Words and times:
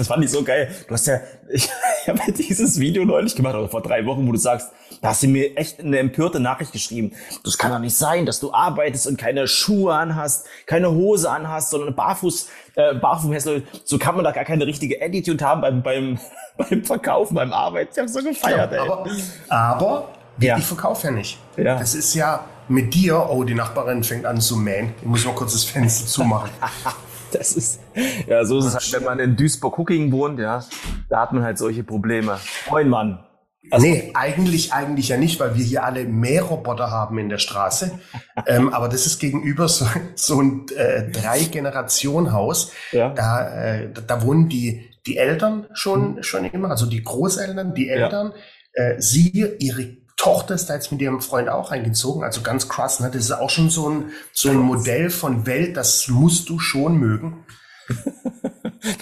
das 0.00 0.08
fand 0.08 0.24
ich 0.24 0.30
so 0.30 0.42
geil. 0.42 0.74
Du 0.88 0.94
hast 0.94 1.06
ja, 1.06 1.20
ich, 1.50 1.68
ich 2.02 2.08
habe 2.08 2.18
ja 2.26 2.32
dieses 2.32 2.80
Video 2.80 3.04
neulich 3.04 3.36
gemacht, 3.36 3.54
oder 3.54 3.68
vor 3.68 3.82
drei 3.82 4.04
Wochen, 4.06 4.26
wo 4.26 4.32
du 4.32 4.38
sagst, 4.38 4.70
da 5.00 5.08
hast 5.10 5.22
du 5.22 5.28
mir 5.28 5.56
echt 5.56 5.80
eine 5.80 5.98
empörte 5.98 6.40
Nachricht 6.40 6.72
geschrieben. 6.72 7.12
Das 7.44 7.56
kann 7.56 7.70
doch 7.70 7.78
nicht 7.78 7.96
sein, 7.96 8.26
dass 8.26 8.40
du 8.40 8.52
arbeitest 8.52 9.06
und 9.06 9.18
keine 9.18 9.46
Schuhe 9.46 9.94
anhast, 9.94 10.46
keine 10.66 10.90
Hose 10.90 11.30
anhast, 11.30 11.70
sondern 11.70 11.94
barfuß, 11.94 12.48
äh, 12.76 12.94
barfuß, 12.94 13.44
so 13.84 13.98
kann 13.98 14.14
man 14.16 14.24
da 14.24 14.32
gar 14.32 14.44
keine 14.44 14.66
richtige 14.66 15.00
Attitude 15.02 15.44
haben 15.44 15.60
beim, 15.60 15.82
beim, 15.82 16.18
beim 16.58 16.84
Verkaufen, 16.84 17.34
beim 17.34 17.52
Arbeiten. 17.52 17.90
Ich 17.92 17.98
habe 17.98 18.08
so 18.08 18.22
gefeiert, 18.22 18.72
ja, 18.72 18.78
ey. 18.82 18.88
Aber, 18.88 19.06
aber 19.48 20.08
Ja. 20.38 20.58
ich 20.58 20.64
verkaufe 20.64 21.06
ja 21.06 21.12
nicht. 21.12 21.38
Ja. 21.56 21.78
Das 21.78 21.94
ist 21.94 22.14
ja 22.14 22.44
mit 22.68 22.94
dir, 22.94 23.28
oh, 23.30 23.44
die 23.44 23.54
Nachbarin 23.54 24.04
fängt 24.04 24.26
an 24.26 24.40
zu 24.40 24.56
mähen. 24.56 24.92
Ich 25.00 25.06
muss 25.06 25.24
mal 25.24 25.34
kurz 25.34 25.52
das 25.52 25.64
Fenster 25.64 26.06
zumachen. 26.06 26.50
Das 27.32 27.52
ist, 27.52 27.80
ja, 28.26 28.44
so 28.44 28.58
ist 28.58 28.66
es 28.66 28.74
halt, 28.74 28.92
wenn 28.92 29.04
man 29.04 29.18
in 29.18 29.36
Duisburg-Huckingen 29.36 30.12
wohnt, 30.12 30.38
ja. 30.38 30.64
Da 31.08 31.20
hat 31.20 31.32
man 31.32 31.42
halt 31.42 31.58
solche 31.58 31.84
Probleme. 31.84 32.38
Moin, 32.70 32.88
Mann. 32.88 33.24
Also- 33.70 33.86
nee, 33.86 34.10
eigentlich, 34.14 34.72
eigentlich 34.72 35.08
ja 35.08 35.16
nicht, 35.16 35.38
weil 35.38 35.56
wir 35.56 35.64
hier 35.64 35.84
alle 35.84 36.04
Mähroboter 36.04 36.90
haben 36.90 37.18
in 37.18 37.28
der 37.28 37.38
Straße. 37.38 37.98
ähm, 38.46 38.72
aber 38.72 38.88
das 38.88 39.06
ist 39.06 39.18
gegenüber 39.18 39.68
so, 39.68 39.86
so 40.14 40.40
ein 40.40 40.66
äh, 40.76 41.10
Drei-Generation-Haus. 41.10 42.72
Ja. 42.92 43.10
Da, 43.10 43.64
äh, 43.64 43.92
da, 43.92 44.00
da 44.00 44.22
wohnen 44.22 44.48
die, 44.48 44.90
die 45.06 45.16
Eltern 45.16 45.66
schon, 45.72 46.22
schon 46.22 46.44
immer, 46.46 46.70
also 46.70 46.86
die 46.86 47.02
Großeltern, 47.02 47.74
die 47.74 47.88
Eltern, 47.88 48.32
äh, 48.72 49.00
sie, 49.00 49.46
ihre 49.58 49.99
Tochter 50.20 50.54
ist 50.54 50.66
da 50.66 50.74
jetzt 50.74 50.92
mit 50.92 51.00
ihrem 51.00 51.22
Freund 51.22 51.48
auch 51.48 51.70
eingezogen, 51.70 52.22
also 52.24 52.42
ganz 52.42 52.68
krass, 52.68 53.00
ne? 53.00 53.06
Das 53.10 53.22
ist 53.24 53.32
auch 53.32 53.48
schon 53.48 53.70
so 53.70 53.88
ein, 53.88 54.10
so 54.34 54.50
ein 54.50 54.58
Modell 54.58 55.08
von 55.08 55.46
Welt, 55.46 55.78
das 55.78 56.08
musst 56.08 56.50
du 56.50 56.58
schon 56.58 56.96
mögen. 56.98 57.44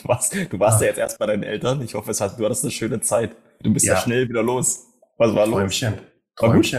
Du 0.03 0.09
warst, 0.09 0.35
du 0.35 0.59
warst 0.59 0.81
ja 0.81 0.89
jetzt 0.89 0.99
erst 0.99 1.19
bei 1.21 1.27
deinen 1.27 1.45
Eltern. 1.45 1.81
Ich 1.83 1.95
hoffe, 1.95 2.11
es 2.11 2.21
hat, 2.21 2.37
du 2.39 2.45
hattest 2.45 2.65
eine 2.65 2.73
schöne 2.73 3.01
Zeit. 3.01 3.37
Du 3.63 3.73
bist 3.73 3.87
ja, 3.87 3.95
Ja. 3.95 4.01
schnell 4.01 4.29
wieder 4.29 4.43
los. 4.43 4.87
Was 5.19 5.33
war 5.37 5.47
los? 5.47 5.55
Träumchen. 5.57 5.95
War 6.39 6.53
gut? 6.53 6.73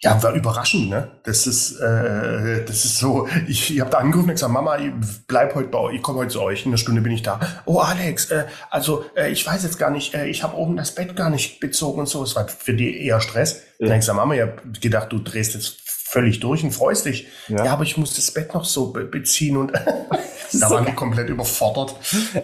Ja, 0.00 0.22
war 0.22 0.32
überraschend, 0.32 0.90
ne? 0.90 1.10
Das 1.24 1.48
ist, 1.48 1.80
äh, 1.80 2.64
das 2.64 2.84
ist 2.84 2.98
so, 2.98 3.28
ich, 3.48 3.74
ich 3.74 3.80
habe 3.80 3.90
da 3.90 3.98
angerufen 3.98 4.28
und 4.28 4.34
gesagt, 4.34 4.52
Mama, 4.52 4.78
ich 4.78 4.92
bleib 5.26 5.56
heute 5.56 5.70
bei 5.70 5.78
euch, 5.78 5.96
ich 5.96 6.02
komme 6.02 6.20
heute 6.20 6.30
zu 6.30 6.40
euch, 6.40 6.64
in 6.64 6.70
einer 6.70 6.78
Stunde 6.78 7.00
bin 7.00 7.10
ich 7.10 7.22
da. 7.22 7.40
Oh, 7.64 7.80
Alex, 7.80 8.30
äh, 8.30 8.44
also 8.70 9.04
äh, 9.16 9.32
ich 9.32 9.44
weiß 9.44 9.64
jetzt 9.64 9.76
gar 9.76 9.90
nicht, 9.90 10.14
äh, 10.14 10.26
ich 10.26 10.44
habe 10.44 10.56
oben 10.56 10.76
das 10.76 10.94
Bett 10.94 11.16
gar 11.16 11.30
nicht 11.30 11.58
bezogen 11.58 11.98
und 11.98 12.08
so. 12.08 12.22
Es 12.22 12.36
war 12.36 12.46
für 12.46 12.74
die 12.74 13.04
eher 13.04 13.20
Stress. 13.20 13.62
Ja. 13.80 13.86
Dann 13.86 13.88
hab 13.88 13.94
ich 13.94 14.00
gesagt, 14.02 14.16
Mama, 14.16 14.34
ich 14.34 14.42
hab 14.42 14.80
gedacht, 14.80 15.12
du 15.12 15.18
drehst 15.18 15.54
jetzt 15.54 15.87
völlig 16.08 16.40
durch 16.40 16.64
und 16.64 16.70
freust 16.70 17.04
dich. 17.04 17.26
Ja. 17.48 17.66
Ja, 17.66 17.72
aber 17.74 17.82
ich 17.82 17.98
muss 17.98 18.14
das 18.14 18.30
Bett 18.30 18.54
noch 18.54 18.64
so 18.64 18.92
be 18.92 19.04
beziehen 19.04 19.58
und 19.58 19.72
da 20.52 20.70
waren 20.70 20.86
die 20.86 20.92
komplett 20.92 21.28
überfordert. 21.28 21.96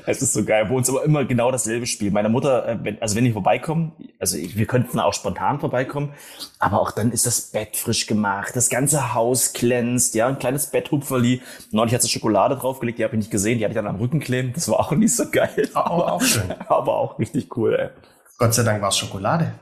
Es 0.04 0.20
ist 0.20 0.34
so 0.34 0.44
geil. 0.44 0.66
Bei 0.66 0.74
uns 0.74 0.90
aber 0.90 1.02
immer 1.04 1.24
genau 1.24 1.50
dasselbe 1.50 1.86
Spiel. 1.86 2.10
Meine 2.10 2.28
Mutter, 2.28 2.68
äh, 2.68 2.78
wenn, 2.82 3.00
also 3.00 3.16
wenn 3.16 3.24
ich 3.24 3.32
vorbeikomme, 3.32 3.92
also 4.18 4.36
ich, 4.36 4.56
wir 4.58 4.66
könnten 4.66 5.00
auch 5.00 5.14
spontan 5.14 5.60
vorbeikommen, 5.60 6.12
aber 6.58 6.78
auch 6.78 6.90
dann 6.90 7.10
ist 7.10 7.24
das 7.24 7.40
Bett 7.40 7.76
frisch 7.76 8.06
gemacht, 8.06 8.54
das 8.54 8.68
ganze 8.68 9.14
Haus 9.14 9.54
glänzt, 9.54 10.14
ja, 10.14 10.26
ein 10.26 10.38
kleines 10.38 10.66
Betthupferli. 10.66 11.40
Neulich 11.70 11.94
hat 11.94 12.02
sie 12.02 12.10
Schokolade 12.10 12.56
draufgelegt, 12.56 12.98
die 12.98 13.04
habe 13.04 13.14
ich 13.14 13.20
nicht 13.20 13.30
gesehen, 13.30 13.58
die 13.58 13.64
hatte 13.64 13.72
ich 13.72 13.76
dann 13.76 13.86
am 13.86 13.96
Rücken 13.96 14.20
kleben. 14.20 14.52
Das 14.54 14.68
war 14.68 14.78
auch 14.80 14.92
nicht 14.92 15.16
so 15.16 15.30
geil. 15.30 15.70
Aber 15.72 16.12
auch 16.12 16.22
schön. 16.22 16.50
aber 16.68 16.96
auch 16.96 17.18
richtig 17.18 17.56
cool, 17.56 17.74
ey. 17.74 17.88
Gott 18.36 18.52
sei 18.52 18.62
Dank 18.62 18.82
war 18.82 18.90
es 18.90 18.98
Schokolade. 18.98 19.54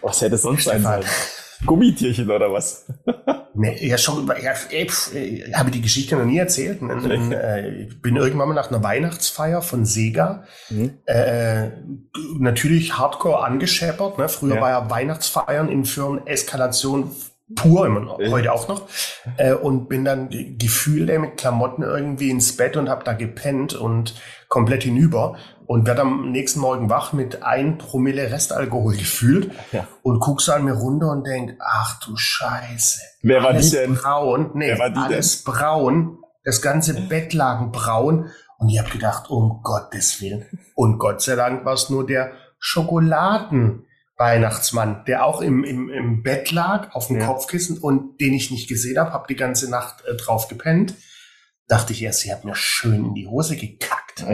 Was 0.00 0.22
hätte 0.22 0.36
es 0.36 0.42
sonst 0.42 0.64
sein 0.64 0.82
sollen? 0.82 1.04
Gummitierchen 1.66 2.30
oder 2.30 2.52
was? 2.52 2.86
Nee, 3.54 3.86
ja, 3.86 3.98
schon, 3.98 4.26
ja, 4.42 4.52
äh, 4.70 4.86
äh, 5.14 5.52
habe 5.52 5.70
die 5.70 5.82
Geschichte 5.82 6.16
noch 6.16 6.24
nie 6.24 6.38
erzählt. 6.38 6.80
Äh, 6.80 7.82
ich 7.82 8.00
bin 8.00 8.16
irgendwann 8.16 8.48
mal 8.48 8.54
nach 8.54 8.70
einer 8.70 8.82
Weihnachtsfeier 8.82 9.60
von 9.60 9.84
Sega 9.84 10.44
Mhm. 10.70 10.94
äh, 11.04 11.68
natürlich 12.38 12.96
hardcore 12.96 13.44
angescheppert. 13.44 14.16
Ne? 14.16 14.30
Früher 14.30 14.54
Ja. 14.54 14.60
war 14.62 14.70
ja 14.70 14.88
Weihnachtsfeiern 14.90 15.68
in 15.68 15.84
Firmen 15.84 16.26
Eskalation 16.26 17.10
pur, 17.54 17.84
immer 17.84 18.00
noch, 18.00 18.18
heute 18.18 18.52
auch 18.54 18.68
noch. 18.68 18.88
Äh, 19.36 19.52
und 19.52 19.86
bin 19.90 20.06
dann 20.06 20.30
ge- 20.30 20.54
gefühlt 20.56 21.10
mit 21.20 21.36
Klamotten 21.36 21.82
irgendwie 21.82 22.30
ins 22.30 22.56
Bett 22.56 22.78
und 22.78 22.88
habe 22.88 23.04
da 23.04 23.12
gepennt 23.12 23.74
und 23.74 24.14
komplett 24.52 24.82
hinüber 24.82 25.38
und 25.66 25.86
werde 25.86 26.02
am 26.02 26.30
nächsten 26.30 26.60
Morgen 26.60 26.90
wach 26.90 27.14
mit 27.14 27.42
ein 27.42 27.78
Promille 27.78 28.30
Restalkohol 28.30 28.94
gefühlt 28.98 29.50
Ja. 29.72 29.88
und 30.02 30.20
guck 30.20 30.42
so 30.42 30.52
an 30.52 30.64
mir 30.64 30.74
runter 30.74 31.10
und 31.10 31.26
denk, 31.26 31.56
ach 31.58 31.98
du 32.00 32.14
Scheiße. 32.16 33.00
Wer 33.22 33.42
war 33.42 33.48
alles 33.52 33.70
die 33.70 33.76
denn? 33.76 33.94
braun, 33.94 34.50
nee, 34.52 34.66
Wer 34.68 34.78
war 34.78 34.90
die 34.90 34.98
alles 34.98 35.42
braun, 35.42 36.18
das 36.44 36.60
ganze 36.60 36.92
Bett 37.08 37.32
lagen 37.32 37.72
braun 37.72 38.30
und 38.58 38.68
ich 38.68 38.78
habe 38.78 38.90
gedacht, 38.90 39.30
um 39.30 39.60
Gottes 39.62 40.20
Willen. 40.20 40.44
Und 40.74 40.98
Gott 40.98 41.22
sei 41.22 41.34
Dank 41.34 41.64
war 41.64 41.72
es 41.72 41.88
nur 41.88 42.04
der 42.06 42.32
Schokoladen-Weihnachtsmann, 42.58 45.04
der 45.06 45.24
auch 45.24 45.40
im, 45.40 45.64
im, 45.64 45.88
im 45.88 46.22
Bett 46.22 46.50
lag, 46.52 46.94
auf 46.94 47.06
dem 47.06 47.20
Ja. 47.20 47.26
Kopfkissen 47.26 47.78
und 47.78 48.20
den 48.20 48.34
ich 48.34 48.50
nicht 48.50 48.68
gesehen 48.68 48.98
habe, 48.98 49.12
habe 49.12 49.24
die 49.28 49.36
ganze 49.36 49.70
Nacht 49.70 50.04
äh, 50.04 50.14
drauf 50.16 50.48
gepennt. 50.48 50.94
Dachte 51.68 51.94
ich 51.94 52.02
erst, 52.02 52.20
sie 52.20 52.30
hat 52.32 52.44
mir 52.44 52.54
schön 52.54 53.02
in 53.06 53.14
die 53.14 53.26
Hose 53.26 53.56
gekackt. 53.56 54.01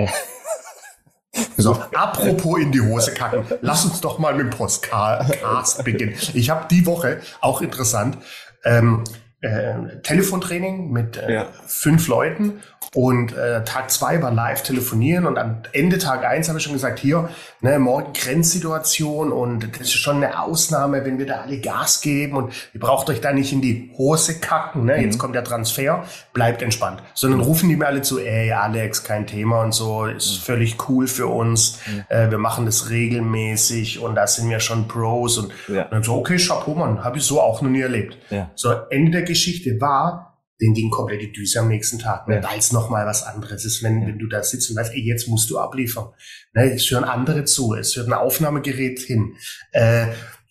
So, 1.57 1.73
apropos 1.95 2.59
in 2.59 2.73
die 2.73 2.81
Hose 2.81 3.15
kacken, 3.15 3.45
lass 3.61 3.85
uns 3.85 4.01
doch 4.01 4.19
mal 4.19 4.35
mit 4.35 4.47
dem 4.47 4.51
Postcast 4.51 5.85
beginnen. 5.85 6.17
Ich 6.35 6.51
habe 6.51 6.67
die 6.69 6.87
Woche, 6.87 7.21
auch 7.41 7.61
interessant, 7.61 8.19
ähm, 8.65 9.05
äh, 9.41 10.01
Telefontraining 10.03 10.91
mit 10.91 11.17
äh, 11.17 11.33
Ja. 11.33 11.47
fünf 11.67 12.09
Leuten. 12.09 12.61
Und 12.95 13.37
äh, 13.37 13.65
Tag 13.65 13.91
zwei 13.91 14.23
war 14.23 14.31
live 14.33 14.63
telefonieren. 14.63 15.27
Und 15.27 15.37
am 15.37 15.59
Ende 15.73 15.99
Tag 15.99 16.25
eins 16.25 16.49
habe 16.49 16.59
ich 16.59 16.65
schon 16.65 16.73
gesagt, 16.73 16.99
hier, 16.99 17.29
ne, 17.61 17.79
morgen 17.79 18.15
Grenzsituation. 18.15 19.31
Und 19.31 19.69
das 19.79 19.89
ist 19.89 19.93
schon 19.93 20.17
eine 20.17 20.41
Ausnahme, 20.41 21.05
wenn 21.05 21.19
wir 21.19 21.27
da 21.27 21.43
alle 21.43 21.61
Gas 21.61 22.01
geben. 22.01 22.37
Und 22.37 22.53
ihr 22.73 22.81
braucht 22.81 23.11
euch 23.11 23.21
da 23.21 23.33
nicht 23.33 23.53
in 23.53 23.61
die 23.61 23.93
Hose 23.99 24.41
kacken, 24.41 24.87
ne, 24.87 25.03
jetzt 25.03 25.19
kommt 25.19 25.35
der 25.35 25.45
Transfer, 25.45 26.05
bleibt 26.33 26.63
entspannt, 26.63 27.03
sondern 27.15 27.41
rufen 27.41 27.69
die 27.69 27.77
mir 27.77 27.87
alle 27.87 28.01
zu, 28.03 28.19
ey 28.21 28.53
Alex, 28.53 29.05
kein 29.05 29.27
Thema 29.27 29.61
und 29.63 29.73
so, 29.73 30.07
ist 30.07 30.39
völlig 30.39 30.89
cool 30.89 31.07
für 31.09 31.27
uns, 31.27 31.79
äh, 32.09 32.31
wir 32.31 32.39
machen 32.39 32.65
das 32.65 32.89
regelmäßig. 32.89 34.01
Und 34.01 34.15
da 34.15 34.27
sind 34.27 34.49
wir 34.49 34.61
schon 34.61 34.89
Pros. 34.89 35.37
Und, 35.39 35.53
Ja. 35.69 35.83
und 35.85 35.93
dann 35.93 36.03
so, 36.03 36.15
okay, 36.17 36.39
Chapeau, 36.39 36.75
Mann, 36.75 37.05
habe 37.05 37.19
ich 37.19 37.25
so 37.25 37.41
auch 37.41 37.61
noch 37.61 37.71
nie 37.71 37.83
erlebt. 37.83 38.17
Ja. 38.31 38.51
So, 38.55 38.73
Ende 38.91 39.11
der 39.13 39.23
Geschichte 39.29 39.81
war, 39.81 40.25
den 40.61 40.75
ging 40.75 40.91
komplett 40.91 41.23
die 41.23 41.31
Düse 41.31 41.61
am 41.61 41.69
nächsten 41.69 42.01
Tag, 42.01 42.27
ne? 42.27 42.37
Ja. 42.37 42.43
weil 42.51 42.59
es 42.59 42.73
nochmal 42.73 43.07
was 43.07 43.23
anderes 43.23 43.65
ist, 43.65 43.83
wenn, 43.85 44.01
Ja. 44.03 44.09
wenn 44.09 44.19
du 44.19 44.27
da 44.27 44.43
sitzt 44.43 44.69
und 44.71 44.77
weißt, 44.77 44.93
ey, 44.93 45.01
jetzt 45.07 45.29
musst 45.29 45.49
du 45.51 45.59
abliefern. 45.61 46.09
Ne? 46.53 46.73
Es 46.73 46.91
hören 46.91 47.05
andere 47.05 47.45
zu, 47.45 47.75
es 47.75 47.95
hört 47.95 48.09
ein 48.09 48.13
Aufnahmegerät 48.13 48.99
hin. 48.99 49.35
Äh, 49.71 50.07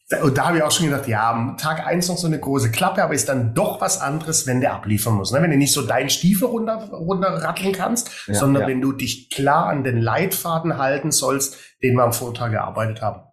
da- 0.10 0.24
und 0.24 0.38
da 0.38 0.48
habe 0.48 0.56
ich 0.58 0.64
auch 0.64 0.72
schon 0.72 0.86
gedacht, 0.86 1.10
ja, 1.10 1.30
am 1.30 1.58
Tag 1.58 1.86
eins 1.86 2.08
noch 2.08 2.18
so 2.18 2.28
eine 2.28 2.40
große 2.40 2.72
Klappe, 2.72 3.04
aber 3.04 3.14
ist 3.14 3.28
dann 3.28 3.54
doch 3.54 3.82
was 3.82 4.00
anderes, 4.00 4.48
wenn 4.48 4.62
der 4.62 4.74
abliefern 4.76 5.16
muss. 5.16 5.34
Ne? 5.34 5.42
Wenn 5.42 5.52
du 5.52 5.58
nicht 5.58 5.74
so 5.74 5.82
deinen 5.86 6.10
Stiefel 6.10 6.48
runter, 6.48 6.76
runterratteln 6.90 7.74
kannst, 7.74 8.10
Ja, 8.28 8.36
sondern 8.36 8.62
ja. 8.62 8.68
wenn 8.70 8.80
du 8.80 8.94
dich 8.94 9.30
klar 9.30 9.66
an 9.68 9.84
den 9.84 9.98
Leitfaden 9.98 10.78
halten 10.78 11.12
sollst, 11.12 11.58
den 11.84 11.96
wir 11.96 12.04
am 12.06 12.14
Vortag 12.14 12.52
gearbeitet 12.52 13.02
haben. 13.02 13.24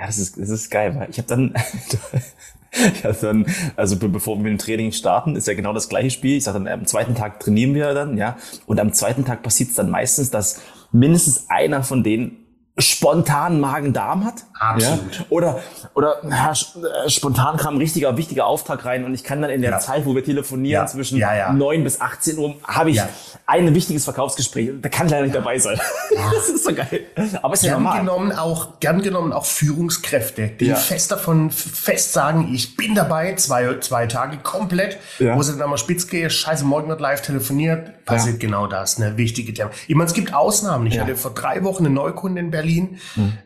Ja, 0.00 0.06
das 0.06 0.16
ist, 0.16 0.38
das 0.38 0.48
ist 0.48 0.70
geil, 0.70 0.96
weil 0.98 1.10
ich 1.10 1.18
habe 1.18 1.28
dann, 1.28 1.54
hab 3.04 3.20
dann, 3.20 3.46
also 3.76 3.96
be 3.98 4.08
bevor 4.08 4.36
wir 4.36 4.44
mit 4.44 4.52
dem 4.52 4.58
Training 4.58 4.92
starten, 4.92 5.36
ist 5.36 5.46
ja 5.46 5.54
genau 5.54 5.72
das 5.72 5.88
gleiche 5.88 6.10
Spiel. 6.10 6.36
Ich 6.36 6.44
sage 6.44 6.58
dann, 6.58 6.68
am 6.68 6.86
zweiten 6.86 7.14
Tag 7.14 7.40
trainieren 7.40 7.74
wir 7.74 7.92
dann, 7.94 8.16
ja, 8.16 8.36
und 8.66 8.80
am 8.80 8.92
zweiten 8.92 9.24
Tag 9.24 9.42
passiert 9.42 9.70
es 9.70 9.76
dann 9.76 9.90
meistens, 9.90 10.30
dass 10.30 10.60
mindestens 10.90 11.46
einer 11.48 11.82
von 11.82 12.02
denen 12.02 12.41
spontan 12.82 13.60
Magen-Darm 13.60 14.24
hat. 14.24 14.34
Absolut. 14.58 15.16
Ja? 15.18 15.24
Oder, 15.30 15.60
oder 15.94 16.16
ja, 16.28 16.52
äh, 16.52 17.08
spontan 17.10 17.56
kam 17.56 17.74
ein 17.74 17.78
richtiger, 17.78 18.16
wichtiger 18.16 18.46
Auftrag 18.46 18.84
rein 18.84 19.04
und 19.04 19.14
ich 19.14 19.24
kann 19.24 19.42
dann 19.42 19.50
in 19.50 19.60
der 19.62 19.72
Ja. 19.72 19.78
Zeit, 19.78 20.06
wo 20.06 20.14
wir 20.14 20.22
telefonieren, 20.24 20.86
zwischen 20.86 21.18
Ja, 21.18 21.34
ja. 21.34 21.52
9 21.52 21.82
bis 21.82 22.00
18 22.00 22.38
Uhr, 22.38 22.54
habe 22.64 22.90
ich 22.90 23.00
ein 23.46 23.74
wichtiges 23.74 24.04
Verkaufsgespräch. 24.04 24.70
Da 24.80 24.88
kann 24.88 25.06
ich 25.06 25.12
leider 25.12 25.24
nicht 25.24 25.34
dabei 25.34 25.58
sein. 25.58 25.78
Das 26.34 26.48
ist 26.48 26.64
so 26.64 26.74
geil. 26.74 27.00
Aber 27.42 27.54
ist 27.54 27.62
ja 27.64 27.72
Gern 27.72 27.82
normal. 27.82 28.00
genommen 28.00 28.32
auch, 28.32 28.78
gern 28.80 29.02
genommen 29.02 29.32
auch 29.32 29.44
Führungskräfte, 29.44 30.48
die 30.48 30.74
fest 30.74 31.10
davon 31.10 31.50
fest 31.50 32.12
sagen, 32.12 32.52
ich 32.54 32.76
bin 32.76 32.94
dabei, 32.94 33.34
zwei, 33.34 33.78
zwei 33.80 34.06
Tage 34.06 34.38
komplett, 34.38 34.98
wo 35.18 35.42
sie 35.42 35.56
dann 35.58 35.70
mal 35.70 35.78
spitz 35.78 36.06
gehen, 36.08 36.30
scheiße, 36.30 36.64
morgen 36.64 36.88
wird 36.88 37.00
live 37.00 37.22
telefoniert, 37.22 38.04
passiert 38.04 38.40
genau 38.40 38.66
das, 38.66 39.00
eine 39.00 39.16
wichtige 39.16 39.52
Thema. 39.54 39.70
Ich 39.88 39.94
meine, 39.94 40.08
es 40.08 40.14
gibt 40.14 40.34
Ausnahmen. 40.34 40.86
Ich 40.86 40.98
hatte 40.98 41.16
vor 41.16 41.32
drei 41.32 41.62
Wochen 41.64 41.84
eine 41.86 41.94
Neukunde 41.94 42.40
in 42.40 42.50
Berlin 42.50 42.71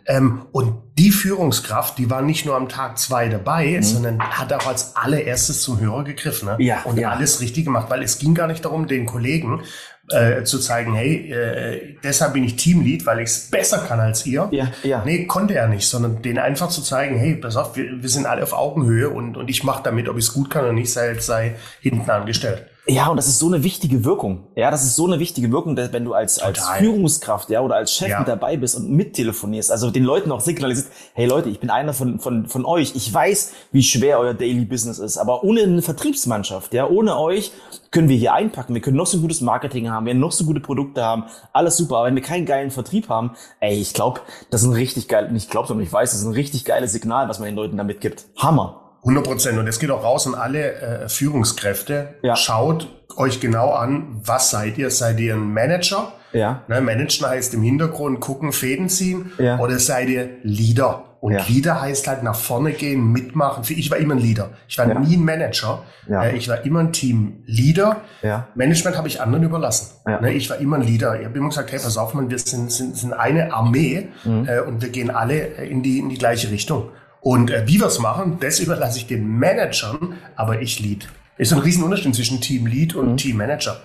ähm, 0.07 0.47
und 0.53 0.83
die 0.99 1.11
Führungskraft, 1.11 1.99
die 1.99 2.09
war 2.09 2.23
nicht 2.23 2.47
nur 2.47 2.57
am 2.57 2.69
Tag 2.69 2.99
zwei 2.99 3.29
dabei, 3.29 3.81
sondern 3.83 4.21
hat 4.21 4.53
auch 4.53 4.67
als 4.67 4.97
allererstes 4.97 5.63
zum 5.63 5.79
Hörer 5.79 6.05
gegriffen 6.05 6.49
ne? 6.49 6.55
Mhm. 6.59 6.65
Ja, 6.65 6.83
und 6.85 6.99
ja. 6.99 7.11
alles 7.11 7.41
richtig 7.41 7.65
gemacht, 7.65 7.91
weil 7.91 8.03
es 8.03 8.19
ging 8.19 8.35
gar 8.35 8.47
nicht 8.47 8.65
darum, 8.65 8.87
den 8.87 9.05
Kollegen 9.05 9.63
äh, 10.11 10.45
zu 10.45 10.59
zeigen, 10.59 10.95
hey, 10.95 11.31
äh, 11.33 11.97
deshalb 12.03 12.35
bin 12.35 12.45
ich 12.45 12.57
Teamlead, 12.57 13.07
weil 13.07 13.21
ich 13.21 13.31
es 13.31 13.51
besser 13.51 13.79
kann 13.79 14.01
als 14.01 14.25
ihr. 14.25 14.49
Ja, 14.53 14.69
ja. 14.83 15.03
Nee, 15.05 15.27
konnte 15.27 15.55
er 15.55 15.69
nicht, 15.69 15.89
sondern 15.89 16.23
den 16.23 16.39
einfach 16.39 16.69
zu 16.69 16.83
zeigen, 16.83 17.19
hey, 17.19 17.35
pass 17.35 17.57
auf, 17.57 17.77
wir, 17.77 18.03
wir 18.03 18.09
sind 18.09 18.27
alle 18.27 18.43
auf 18.43 18.53
Augenhöhe 18.53 19.11
und, 19.11 19.37
und 19.37 19.51
ich 19.51 19.65
mache 19.65 19.83
damit, 19.83 20.09
ob 20.09 20.17
ich 20.17 20.27
es 20.27 20.33
gut 20.33 20.51
kann 20.51 20.65
oder 20.65 20.73
nicht, 20.73 20.93
sei, 20.93 21.15
sei 21.19 21.57
hinten 21.81 22.09
angestellt. 22.09 22.67
Ja, 22.89 23.09
und 23.09 23.17
das 23.17 23.27
ist 23.27 23.41
so 23.41 23.49
eine 23.49 23.65
wichtige 23.65 24.05
Wirkung. 24.05 24.47
Ja, 24.55 24.71
das 24.71 24.85
ist 24.85 24.95
so 24.95 25.07
eine 25.07 25.19
wichtige 25.19 25.51
Wirkung, 25.51 25.77
wenn 25.77 26.05
du 26.05 26.15
als, 26.15 26.39
als 26.39 26.69
Führungskraft, 26.79 27.51
ja, 27.51 27.61
oder 27.61 27.75
als 27.75 27.93
Chef 27.93 28.11
ja. 28.11 28.21
mit 28.21 28.29
dabei 28.29 28.57
bist 28.57 28.77
und 28.77 28.93
mittelefonierst, 28.93 29.73
also 29.73 29.91
den 29.91 30.05
Leuten 30.05 30.31
auch 30.31 30.41
signalisierst, 30.41 30.93
hey 31.15 31.27
Leute, 31.27 31.49
ich 31.49 31.59
bin 31.59 31.69
einer 31.69 31.93
von, 31.95 32.21
von, 32.21 32.47
von 32.47 32.65
euch. 32.65 32.95
Ich 32.95 33.13
weiß, 33.13 33.55
wie 33.73 33.83
schwer 33.83 34.21
euer 34.21 34.35
Daily 34.35 34.65
Business 34.65 35.01
ist, 35.01 35.19
aber 35.19 35.43
ohne 35.43 35.63
eine 35.63 35.83
Vertriebsmannschaft, 35.83 36.75
ja, 36.75 36.89
ohne 36.89 37.19
euch 37.19 37.51
können 37.91 38.09
wir 38.09 38.17
hier 38.17 38.35
einpacken. 38.35 38.73
Wir 38.73 38.81
können 38.81 38.97
noch 38.97 39.07
so 39.07 39.19
gutes 39.21 39.41
Marketing 39.41 39.91
haben, 39.91 40.07
wir 40.07 40.13
können 40.13 40.21
noch 40.21 40.33
so 40.33 40.45
gute 40.45 40.61
Produkte 40.61 41.03
haben, 41.03 41.25
alles 41.53 41.77
super. 41.77 41.97
Aber 41.97 42.07
wenn 42.07 42.15
wir 42.15 42.23
keinen 42.23 42.47
geilen 42.47 42.71
Vertrieb 42.71 43.09
haben, 43.09 43.33
ey, 43.59 43.81
ich 43.81 43.95
glaube, 43.95 44.21
das 44.51 44.63
ist 44.63 44.69
ein 44.69 44.75
richtig 44.75 45.09
geil, 45.09 45.33
nicht 45.33 45.51
glaube, 45.51 45.67
sondern 45.67 45.85
ich 45.85 45.93
weiß, 45.93 46.13
das 46.13 46.21
ist 46.21 46.27
ein 46.27 46.35
richtig 46.35 46.65
geiles 46.65 46.93
Signal, 46.93 47.29
was 47.29 47.41
man 47.41 47.47
den 47.47 47.57
Leuten 47.57 47.77
damit 47.77 48.01
gibt. 48.01 48.27
Hammer. 48.37 48.86
100 49.07 49.25
Prozent. 49.25 49.59
Und 49.59 49.69
es 49.69 49.79
geht 49.79 49.91
auch 49.91 50.03
raus 50.03 50.27
an 50.27 50.35
alle 50.35 50.73
äh, 50.73 51.09
Führungskräfte. 51.09 52.15
Ja. 52.23 52.35
Schaut 52.35 52.89
euch 53.17 53.41
genau 53.41 53.73
an, 53.73 54.21
was 54.25 54.51
seid 54.51 54.79
ihr? 54.79 54.91
Seid 54.91 55.21
ihr 55.21 55.35
ein 55.35 55.53
Manager? 55.53 56.13
Ja. 56.33 56.63
Ne, 56.69 56.81
Managen 56.81 57.27
heißt 57.27 57.55
im 57.55 57.63
Hintergrund 57.63 58.21
gucken, 58.21 58.53
Fäden 58.53 58.89
ziehen. 58.89 59.33
Ja. 59.39 59.59
Oder 59.59 59.79
seid 59.79 60.09
ihr 60.09 60.29
Leader? 60.43 61.05
Und 61.21 61.33
ja. 61.33 61.45
Leader 61.49 61.81
heißt 61.81 62.09
halt 62.09 62.23
nach 62.23 62.35
vorne 62.35 62.73
gehen, 62.73 63.11
mitmachen. 63.11 63.65
Ich 63.69 63.91
war 63.91 63.99
immer 63.99 64.15
ein 64.15 64.21
Leader. 64.21 64.51
Ich 64.69 64.77
war 64.77 64.87
ja. 64.87 64.99
nie 64.99 65.17
ein 65.17 65.25
Manager. 65.25 65.83
Ja. 66.09 66.25
Äh, 66.25 66.37
ich 66.37 66.49
war 66.49 66.65
immer 66.65 66.81
ein 66.81 66.93
Teamleader. 66.93 68.03
Ja. 68.23 68.49
Management 68.55 68.97
habe 68.99 69.09
ich 69.09 69.21
anderen 69.21 69.45
überlassen. 69.45 69.97
Ja. 70.07 70.21
Ne, 70.21 70.33
ich 70.33 70.51
war 70.51 70.59
immer 70.59 70.77
ein 70.77 70.83
Leader. 70.83 71.19
Ich 71.19 71.27
habe 71.27 71.39
immer 71.39 71.49
gesagt, 71.49 71.73
hey, 71.73 71.79
pass 71.79 71.97
auf, 71.97 72.13
man, 72.13 72.29
wir 72.29 72.39
sind, 72.39 72.71
sind, 72.71 72.97
sind 72.97 73.13
eine 73.13 73.53
Armee 73.55 74.09
mhm. 74.25 74.47
Äh, 74.47 74.61
und 74.61 74.83
wir 74.83 74.91
gehen 74.91 75.11
alle 75.11 75.39
in 75.39 75.83
die, 75.83 75.99
in 75.99 76.11
die 76.11 76.19
gleiche 76.19 76.51
Richtung. 76.51 76.91
Und 77.27 77.51
äh, 77.51 77.67
wie 77.67 77.81
wir 77.81 77.89
es 77.89 77.99
machen, 77.99 78.39
das 78.39 78.61
überlasse 78.61 78.99
ich 78.99 79.09
den 79.09 79.27
Managern, 79.27 80.15
aber 80.37 80.63
ich 80.63 80.79
Lead. 80.79 81.09
Ist 81.39 81.53
ein 81.53 81.59
Riesenunterschied 81.59 82.15
zwischen 82.15 82.41
Team 82.41 82.69
Lead 82.69 82.95
und 82.95 83.11
mhm. 83.11 83.17
Team 83.17 83.39
Manager. 83.39 83.81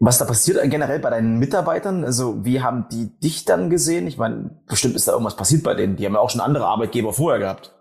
Was 0.00 0.18
da 0.18 0.24
passiert 0.24 0.58
generell 0.68 0.98
bei 0.98 1.10
deinen 1.10 1.38
Mitarbeitern? 1.38 2.04
Also 2.04 2.44
wie 2.44 2.60
haben 2.60 2.86
die 2.90 3.16
dich 3.20 3.44
dann 3.44 3.70
gesehen? 3.70 4.08
Ich 4.08 4.18
meine, 4.18 4.50
bestimmt 4.66 4.96
ist 4.96 5.06
da 5.06 5.12
irgendwas 5.12 5.36
passiert 5.36 5.62
bei 5.62 5.74
denen. 5.74 5.94
Die 5.94 6.04
haben 6.04 6.14
ja 6.14 6.18
auch 6.18 6.30
schon 6.30 6.40
andere 6.40 6.66
Arbeitgeber 6.66 7.12
vorher 7.12 7.38
gehabt. 7.38 7.72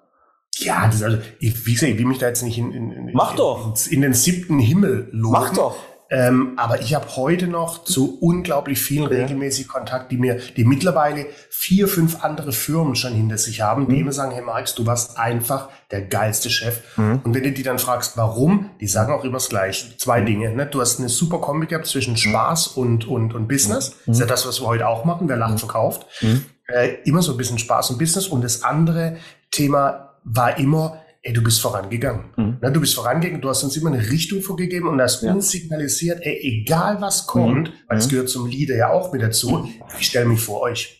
Ja, 0.58 0.86
das 0.86 0.98
ist 0.98 1.04
also, 1.04 1.18
ich, 1.40 1.66
wie 1.66 1.74
gesagt, 1.74 1.94
ich 1.94 1.98
will 1.98 2.06
mich 2.06 2.20
da 2.20 2.28
jetzt 2.28 2.44
nicht 2.44 2.60
in, 2.60 2.72
in, 2.72 2.92
in, 2.92 3.08
in, 3.08 3.74
in 3.90 4.02
den 4.02 4.14
siebten 4.14 4.60
Himmel 4.60 5.10
loben. 5.12 5.34
Mach 5.34 5.52
doch. 5.52 5.78
Ähm, 6.14 6.54
aber 6.58 6.82
ich 6.82 6.94
habe 6.94 7.16
heute 7.16 7.48
noch 7.48 7.86
zu 7.86 8.20
unglaublich 8.20 8.82
vielen 8.82 9.10
ja. 9.10 9.22
regelmäßig 9.22 9.70
Kontakt, 9.70 10.12
die 10.12 10.18
mir, 10.18 10.42
die 10.58 10.66
mittlerweile 10.66 11.26
vier, 11.50 11.88
fünf 11.88 12.22
andere 12.22 12.52
Firmen 12.52 12.96
schon 12.96 13.14
hinter 13.14 13.38
sich 13.38 13.62
haben, 13.62 13.88
die 13.88 13.96
mhm. 13.96 14.02
immer 14.02 14.12
sagen, 14.12 14.32
hey 14.32 14.42
Marx, 14.42 14.76
du 14.76 14.86
warst 14.86 15.18
einfach 15.18 15.70
der 15.90 16.02
geilste 16.02 16.50
Chef. 16.50 16.82
Mhm. 16.98 17.22
Und 17.24 17.34
wenn 17.34 17.44
du 17.44 17.54
die 17.54 17.64
dann 17.64 17.80
fragst, 17.80 18.18
warum, 18.18 18.72
die 18.82 18.88
sagen 18.88 19.14
auch 19.14 19.24
immer 19.24 19.38
das 19.38 19.48
Gleiche. 19.48 19.96
Zwei 19.98 20.20
mhm. 20.20 20.26
Dinge. 20.26 20.52
Ne? 20.54 20.66
Du 20.66 20.82
hast 20.82 21.00
eine 21.00 21.08
super 21.08 21.40
Kombi 21.40 21.68
gehabt 21.68 21.88
zwischen 21.88 22.18
Spaß 22.18 22.68
und, 22.68 23.08
und, 23.08 23.34
und 23.34 23.48
Business. 23.48 23.92
Mhm. 23.92 23.96
Das 24.08 24.16
ist 24.18 24.20
ja 24.20 24.28
das, 24.28 24.46
was 24.46 24.60
wir 24.60 24.68
heute 24.68 24.90
auch 24.90 25.06
machen. 25.06 25.30
Wer 25.30 25.38
lacht, 25.38 25.54
mhm. 25.54 25.60
verkauft. 25.60 26.08
Mhm. 26.20 26.44
Äh, 26.68 26.96
immer 27.06 27.22
so 27.22 27.32
ein 27.32 27.38
bisschen 27.38 27.58
Spaß 27.58 27.92
und 27.92 28.00
Business. 28.00 28.28
Und 28.28 28.44
das 28.44 28.64
andere 28.64 29.16
Thema 29.50 30.10
war 30.26 30.58
immer, 30.58 31.01
ey, 31.24 31.34
du 31.34 31.44
bist 31.44 31.62
vorangegangen. 31.62 32.26
Mhm. 32.36 32.58
Na, 32.62 32.70
du 32.70 32.80
bist 32.80 32.96
vorangegangen, 32.96 33.42
du 33.42 33.50
hast 33.50 33.64
uns 33.64 33.78
immer 33.78 33.92
eine 33.92 34.10
Richtung 34.10 34.42
vorgegeben 34.42 34.88
und 34.88 35.02
hast 35.02 35.22
ja. 35.22 35.34
uns 35.34 35.50
signalisiert, 35.50 36.20
ey, 36.24 36.40
egal 36.42 37.00
was 37.02 37.28
kommt, 37.28 37.70
mhm. 37.70 37.74
weil 37.88 37.98
es 37.98 38.08
mhm. 38.08 38.12
gehört 38.12 38.30
zum 38.30 38.48
Leader 38.48 38.76
ja 38.76 38.92
auch 38.92 39.12
mit 39.14 39.22
dazu, 39.22 39.70
ich 40.00 40.08
stelle 40.08 40.26
mich 40.26 40.42
vor 40.42 40.62
euch. 40.62 40.98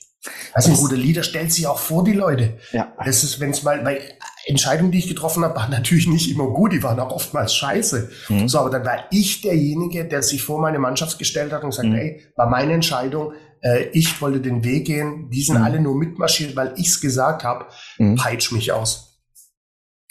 Also 0.54 0.70
ein 0.70 0.78
guter 0.78 0.98
Leader 0.98 1.24
stellt 1.24 1.52
sich 1.52 1.66
auch 1.66 1.80
vor 1.80 2.04
die 2.04 2.14
Leute. 2.14 2.60
Ja. 2.72 2.94
Das 3.04 3.24
ist, 3.24 3.40
wenn 3.40 3.50
es 3.50 3.64
mal, 3.64 3.84
weil 3.84 4.02
Entscheidungen, 4.46 4.92
die 4.92 5.00
ich 5.00 5.08
getroffen 5.08 5.44
habe, 5.44 5.56
waren 5.56 5.72
natürlich 5.72 6.08
nicht 6.08 6.30
immer 6.30 6.48
gut, 6.48 6.74
die 6.74 6.84
waren 6.84 7.00
auch 7.00 7.12
oftmals 7.12 7.56
scheiße. 7.56 8.12
Mhm. 8.30 8.48
So, 8.48 8.60
aber 8.60 8.70
dann 8.70 8.86
war 8.86 9.06
ich 9.10 9.42
derjenige, 9.42 10.06
der 10.06 10.22
sich 10.22 10.44
vor 10.44 10.62
meine 10.62 10.78
Mannschaft 10.78 11.18
gestellt 11.18 11.52
hat 11.52 11.64
und 11.64 11.72
gesagt, 11.72 11.90
mhm. 11.90 11.96
ey, 11.96 12.22
war 12.36 12.48
meine 12.48 12.74
Entscheidung, 12.74 13.34
äh, 13.62 13.86
ich 13.94 14.22
wollte 14.22 14.42
den 14.42 14.64
Weg 14.64 14.86
gehen, 14.86 15.30
die 15.32 15.42
sind 15.42 15.58
mhm. 15.58 15.64
alle 15.64 15.82
nur 15.82 15.96
mitmarschiert, 15.96 16.56
weil 16.56 16.74
ich's 16.78 17.02
gesagt 17.02 17.44
habe, 17.44 17.66
mhm. 17.98 18.16
peitsch 18.16 18.52
mich 18.52 18.72
aus. 18.72 19.11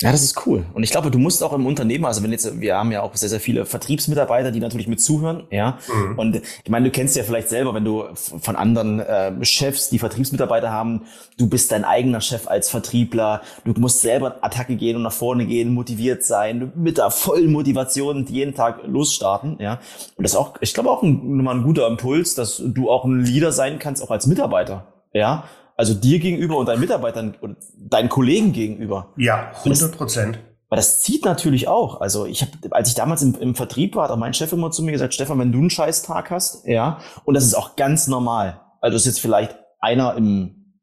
Ja, 0.02 0.12
das 0.12 0.22
ist 0.22 0.46
cool. 0.46 0.64
Und 0.72 0.82
ich 0.82 0.90
glaube, 0.90 1.10
du 1.10 1.18
musst 1.18 1.42
auch 1.42 1.52
im 1.52 1.66
Unternehmen, 1.66 2.06
also 2.06 2.22
wenn 2.22 2.32
jetzt, 2.32 2.58
wir 2.58 2.74
haben 2.74 2.90
ja 2.90 3.02
auch 3.02 3.14
sehr, 3.14 3.28
sehr 3.28 3.40
viele 3.40 3.66
Vertriebsmitarbeiter, 3.66 4.50
die 4.50 4.60
natürlich 4.60 4.88
mit 4.88 4.98
zuhören, 4.98 5.42
ja. 5.50 5.78
Mhm. 5.92 6.18
Und 6.18 6.36
ich 6.36 6.70
meine, 6.70 6.86
du 6.86 6.90
kennst 6.90 7.16
ja 7.16 7.22
vielleicht 7.22 7.50
selber, 7.50 7.74
wenn 7.74 7.84
du 7.84 8.04
von 8.14 8.56
anderen 8.56 9.00
äh, 9.00 9.44
Chefs, 9.44 9.90
die 9.90 9.98
Vertriebsmitarbeiter 9.98 10.70
haben, 10.70 11.02
du 11.36 11.50
bist 11.50 11.70
dein 11.70 11.84
eigener 11.84 12.22
Chef 12.22 12.48
als 12.48 12.70
Vertriebler, 12.70 13.42
du 13.64 13.78
musst 13.78 14.00
selber 14.00 14.38
Attacke 14.40 14.76
gehen 14.76 14.96
und 14.96 15.02
nach 15.02 15.12
vorne 15.12 15.44
gehen, 15.44 15.74
motiviert 15.74 16.24
sein, 16.24 16.72
mit 16.76 16.96
der 16.96 17.10
vollen 17.10 17.52
Motivation 17.52 18.24
jeden 18.24 18.54
Tag 18.54 18.80
losstarten, 18.86 19.56
ja. 19.58 19.80
Und 20.16 20.22
das 20.22 20.32
ist 20.32 20.38
auch, 20.38 20.54
ich 20.62 20.72
glaube 20.72 20.90
auch 20.90 21.02
ein, 21.02 21.36
nochmal 21.36 21.56
ein 21.56 21.62
guter 21.62 21.86
Impuls, 21.86 22.34
dass 22.34 22.62
du 22.64 22.90
auch 22.90 23.04
ein 23.04 23.22
Leader 23.22 23.52
sein 23.52 23.78
kannst, 23.78 24.02
auch 24.02 24.10
als 24.10 24.26
Mitarbeiter, 24.26 24.86
ja. 25.12 25.44
Also 25.80 25.94
dir 25.94 26.18
gegenüber 26.18 26.58
und 26.58 26.66
deinen 26.66 26.80
Mitarbeitern 26.80 27.34
und 27.40 27.56
deinen 27.74 28.10
Kollegen 28.10 28.52
gegenüber. 28.52 29.14
Ja, 29.16 29.50
100 29.64 29.96
Prozent. 29.96 30.38
Weil 30.68 30.76
das 30.76 31.00
zieht 31.00 31.24
natürlich 31.24 31.68
auch. 31.68 32.02
Also 32.02 32.26
ich 32.26 32.42
habe, 32.42 32.52
als 32.72 32.90
ich 32.90 32.94
damals 32.94 33.22
im, 33.22 33.34
im, 33.36 33.54
Vertrieb 33.54 33.96
war, 33.96 34.04
hat 34.04 34.10
auch 34.10 34.18
mein 34.18 34.34
Chef 34.34 34.52
immer 34.52 34.70
zu 34.70 34.82
mir 34.82 34.92
gesagt, 34.92 35.14
Stefan, 35.14 35.38
wenn 35.38 35.52
du 35.52 35.58
einen 35.58 35.70
scheiß 35.70 36.02
Tag 36.02 36.30
hast, 36.30 36.66
ja, 36.66 36.98
und 37.24 37.32
das 37.32 37.44
ist 37.44 37.54
auch 37.54 37.76
ganz 37.76 38.08
normal. 38.08 38.60
Also 38.82 38.94
das 38.94 39.06
ist 39.06 39.14
jetzt 39.14 39.20
vielleicht 39.20 39.56
einer 39.78 40.16
im 40.16 40.76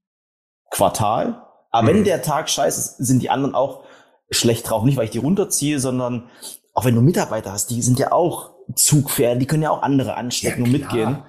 Quartal, 0.72 1.44
aber 1.70 1.84
mhm. 1.84 1.88
wenn 1.88 2.04
der 2.04 2.24
Tag 2.24 2.50
scheiße 2.50 2.80
ist, 2.80 2.98
sind 2.98 3.22
die 3.22 3.30
anderen 3.30 3.54
auch 3.54 3.84
schlecht 4.32 4.68
drauf. 4.68 4.84
Nicht, 4.84 4.98
weil 4.98 5.06
ich 5.06 5.12
die 5.12 5.20
runterziehe, 5.20 5.80
sondern 5.80 6.28
auch 6.74 6.86
wenn 6.86 6.96
du 6.96 7.02
Mitarbeiter 7.02 7.52
hast, 7.52 7.70
die 7.70 7.84
sind 7.84 8.00
ja 8.00 8.14
auch 8.14 8.56
Zugpferde, 8.74 9.40
die 9.40 9.46
können 9.46 9.62
ja 9.62 9.70
auch 9.70 9.84
andere 9.84 10.16
anstecken 10.16 10.62
ja, 10.62 10.66
und 10.66 10.72
mitgehen. 10.72 11.24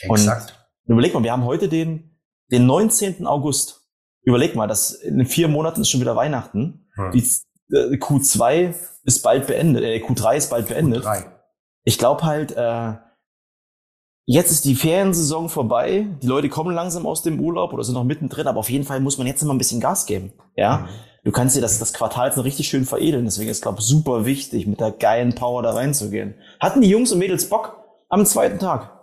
Exakt. 0.00 0.68
Und 0.86 0.94
überleg 0.94 1.14
mal, 1.14 1.22
wir 1.22 1.30
haben 1.30 1.44
heute 1.44 1.68
den 1.68 2.15
den 2.50 2.66
19. 2.66 3.26
August. 3.26 3.88
Überleg 4.22 4.54
mal, 4.54 4.66
das 4.66 4.92
in 4.92 5.24
vier 5.26 5.48
Monaten 5.48 5.82
ist 5.82 5.90
schon 5.90 6.00
wieder 6.00 6.16
Weihnachten. 6.16 6.88
Hm. 6.94 7.12
Die 7.12 7.24
äh, 7.72 7.96
Q2 7.96 8.74
ist 9.04 9.22
bald 9.22 9.46
beendet, 9.46 9.84
äh, 9.84 9.98
Q3 9.98 10.36
ist 10.36 10.50
bald 10.50 10.68
beendet. 10.68 11.04
Q3. 11.04 11.24
Ich 11.84 11.98
glaube 11.98 12.24
halt, 12.24 12.52
äh, 12.56 12.94
jetzt 14.24 14.50
ist 14.50 14.64
die 14.64 14.74
Feriensaison 14.74 15.48
vorbei. 15.48 16.06
Die 16.22 16.26
Leute 16.26 16.48
kommen 16.48 16.74
langsam 16.74 17.06
aus 17.06 17.22
dem 17.22 17.40
Urlaub 17.40 17.72
oder 17.72 17.84
sind 17.84 17.94
noch 17.94 18.04
mittendrin, 18.04 18.48
aber 18.48 18.58
auf 18.58 18.70
jeden 18.70 18.84
Fall 18.84 19.00
muss 19.00 19.18
man 19.18 19.26
jetzt 19.26 19.42
immer 19.42 19.54
ein 19.54 19.58
bisschen 19.58 19.80
Gas 19.80 20.06
geben. 20.06 20.32
Ja, 20.56 20.78
mhm. 20.78 20.88
du 21.24 21.30
kannst 21.30 21.56
dir 21.56 21.60
das, 21.60 21.78
das 21.78 21.92
Quartal 21.92 22.26
jetzt 22.26 22.36
noch 22.36 22.44
richtig 22.44 22.68
schön 22.68 22.84
veredeln. 22.84 23.24
Deswegen 23.24 23.50
ist, 23.50 23.62
glaube 23.62 23.78
ich, 23.78 23.86
super 23.86 24.24
wichtig, 24.26 24.66
mit 24.66 24.80
der 24.80 24.90
geilen 24.90 25.34
Power 25.34 25.62
da 25.62 25.72
reinzugehen. 25.72 26.34
Hatten 26.58 26.80
die 26.80 26.88
Jungs 26.88 27.12
und 27.12 27.20
Mädels 27.20 27.48
Bock 27.48 27.76
am 28.08 28.26
zweiten 28.26 28.58
Tag? 28.58 28.95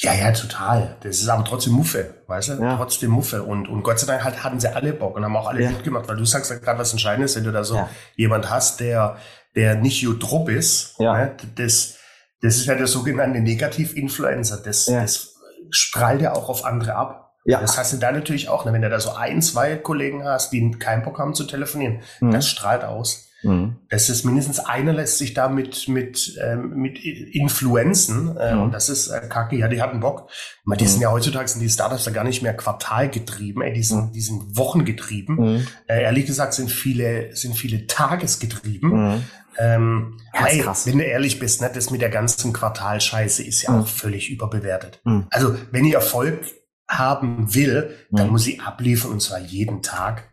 Ja, 0.00 0.14
ja, 0.14 0.30
total. 0.30 0.96
Das 1.02 1.18
ist 1.18 1.28
aber 1.28 1.44
trotzdem 1.44 1.72
Muffe, 1.72 2.22
weißt 2.28 2.50
du? 2.50 2.62
Ja. 2.62 2.76
Trotzdem 2.76 3.10
Muffe. 3.10 3.42
Und, 3.42 3.68
und 3.68 3.82
Gott 3.82 3.98
sei 3.98 4.06
Dank 4.06 4.22
halt 4.22 4.44
hatten 4.44 4.60
sie 4.60 4.72
alle 4.72 4.92
Bock 4.92 5.16
und 5.16 5.24
haben 5.24 5.36
auch 5.36 5.48
alle 5.48 5.62
ja. 5.62 5.70
mitgemacht, 5.70 6.08
weil 6.08 6.16
du 6.16 6.24
sagst 6.24 6.50
ja 6.50 6.58
gerade 6.58 6.78
was 6.78 6.92
Entscheidendes, 6.92 7.34
wenn 7.34 7.44
du 7.44 7.50
da 7.50 7.64
so 7.64 7.74
ja. 7.74 7.88
jemand 8.14 8.48
hast, 8.48 8.78
der, 8.78 9.16
der 9.56 9.74
nicht 9.74 10.00
Jutrop 10.00 10.48
ist, 10.48 10.94
ja. 10.98 11.16
ne? 11.16 11.36
das, 11.56 11.96
das 12.40 12.56
ist 12.56 12.66
ja 12.66 12.76
der 12.76 12.86
sogenannte 12.86 13.40
Negativ-Influencer. 13.40 14.58
Das, 14.58 14.84
das 14.84 15.34
strahlt 15.70 16.20
ja 16.20 16.32
auch 16.32 16.48
auf 16.48 16.64
andere 16.64 16.94
ab. 16.94 17.34
Ja. 17.44 17.60
Das 17.60 17.76
hast 17.76 17.92
du 17.92 17.96
da 17.96 18.12
natürlich 18.12 18.48
auch, 18.48 18.64
ne? 18.64 18.72
wenn 18.72 18.82
du 18.82 18.90
da 18.90 19.00
so 19.00 19.14
ein, 19.14 19.42
zwei 19.42 19.76
Kollegen 19.76 20.22
hast, 20.22 20.52
die 20.52 20.70
keinen 20.72 21.02
Bock 21.02 21.18
haben 21.18 21.34
zu 21.34 21.44
telefonieren, 21.44 22.02
mhm. 22.20 22.30
das 22.30 22.46
strahlt 22.46 22.84
aus. 22.84 23.27
Mhm. 23.42 23.76
Das 23.88 24.08
ist 24.08 24.24
mindestens 24.24 24.58
einer 24.58 24.92
lässt 24.92 25.18
sich 25.18 25.32
da 25.32 25.48
mit, 25.48 25.88
mit, 25.88 26.38
ähm, 26.42 26.70
mit 26.74 26.98
Influenzen, 26.98 28.36
äh, 28.36 28.54
mhm. 28.54 28.62
und 28.62 28.72
das 28.72 28.88
ist 28.88 29.08
äh, 29.08 29.20
kacke, 29.28 29.56
ja, 29.56 29.68
die 29.68 29.80
hatten 29.80 30.00
Bock. 30.00 30.30
Aber 30.66 30.76
die 30.76 30.84
mhm. 30.84 30.88
sind 30.88 31.00
ja 31.02 31.10
heutzutage, 31.10 31.48
sind 31.48 31.60
die 31.60 31.68
Startups 31.68 32.06
ja 32.06 32.12
gar 32.12 32.24
nicht 32.24 32.42
mehr 32.42 32.54
quartalgetrieben, 32.54 33.62
ey, 33.62 33.72
die 33.72 33.82
sind, 33.82 34.08
mhm. 34.08 34.12
die 34.12 34.20
sind 34.20 34.56
wochengetrieben. 34.56 35.36
Mhm. 35.36 35.66
Äh, 35.86 36.02
ehrlich 36.02 36.26
gesagt 36.26 36.54
sind 36.54 36.70
viele, 36.70 37.34
sind 37.36 37.54
viele 37.54 37.86
tagesgetrieben. 37.86 38.90
Mhm. 38.90 39.24
Ähm, 39.60 40.20
ja, 40.34 40.44
hey, 40.44 40.64
wenn 40.84 40.98
du 40.98 41.04
ehrlich 41.04 41.38
bist, 41.38 41.60
ne, 41.60 41.70
das 41.72 41.90
mit 41.90 42.00
der 42.00 42.10
ganzen 42.10 42.52
Quartalscheiße 42.52 43.42
ist 43.42 43.62
ja 43.62 43.80
auch 43.80 43.88
völlig 43.88 44.30
überbewertet. 44.30 45.00
Also, 45.30 45.56
wenn 45.72 45.84
ich 45.84 45.94
Erfolg 45.94 46.44
haben 46.88 47.54
will, 47.54 47.90
dann 48.10 48.30
muss 48.30 48.46
ich 48.46 48.62
abliefern 48.62 49.10
und 49.10 49.20
zwar 49.20 49.40
jeden 49.40 49.82
Tag. 49.82 50.30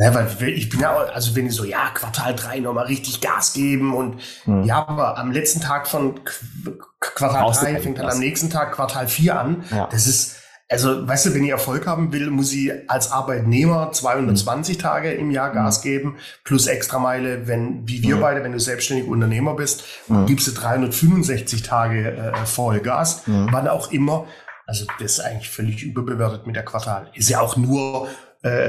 Ja, 0.00 0.14
weil 0.14 0.48
ich 0.48 0.68
bin 0.68 0.78
ja, 0.78 0.96
also 0.96 1.34
wenn 1.34 1.46
ich 1.46 1.54
so, 1.54 1.64
ja, 1.64 1.90
Quartal 1.92 2.34
drei 2.36 2.60
nochmal 2.60 2.86
richtig 2.86 3.20
Gas 3.20 3.52
geben 3.52 3.94
und 3.94 4.20
mhm. 4.46 4.62
ja, 4.62 4.86
aber 4.86 5.18
am 5.18 5.32
letzten 5.32 5.60
Tag 5.60 5.88
von 5.88 6.24
Qu 6.24 6.70
Quartal 7.00 7.52
drei 7.52 7.80
fängt 7.80 7.98
dann 7.98 8.08
am 8.08 8.18
nächsten 8.20 8.48
Tag 8.48 8.72
Quartal 8.72 9.08
vier 9.08 9.38
an. 9.38 9.64
Ja. 9.70 9.88
Das 9.90 10.06
ist, 10.06 10.36
also, 10.68 11.08
weißt 11.08 11.26
du, 11.26 11.34
wenn 11.34 11.42
ich 11.42 11.50
Erfolg 11.50 11.86
haben 11.86 12.12
will, 12.12 12.30
muss 12.30 12.52
ich 12.52 12.70
als 12.88 13.10
Arbeitnehmer 13.10 13.90
220 13.90 14.76
mhm. 14.76 14.80
Tage 14.80 15.12
im 15.12 15.32
Jahr 15.32 15.50
Gas 15.50 15.78
mhm. 15.78 15.82
geben, 15.82 16.16
plus 16.44 16.68
Extrameile, 16.68 17.48
wenn, 17.48 17.88
wie 17.88 18.02
wir 18.02 18.16
mhm. 18.16 18.20
beide, 18.20 18.44
wenn 18.44 18.52
du 18.52 18.60
selbstständig 18.60 19.08
Unternehmer 19.08 19.54
bist, 19.54 19.82
mhm. 20.06 20.26
gibst 20.26 20.46
du 20.46 20.52
365 20.52 21.62
Tage 21.62 22.12
äh, 22.12 22.46
Vollgas, 22.46 23.26
mhm. 23.26 23.48
wann 23.50 23.66
auch 23.66 23.90
immer. 23.90 24.26
Also, 24.66 24.84
das 25.00 25.12
ist 25.12 25.20
eigentlich 25.20 25.50
völlig 25.50 25.82
überbewertet 25.82 26.46
mit 26.46 26.54
der 26.54 26.64
Quartal. 26.64 27.10
Ist 27.14 27.30
ja 27.30 27.40
auch 27.40 27.56
nur 27.56 28.08
äh, 28.42 28.68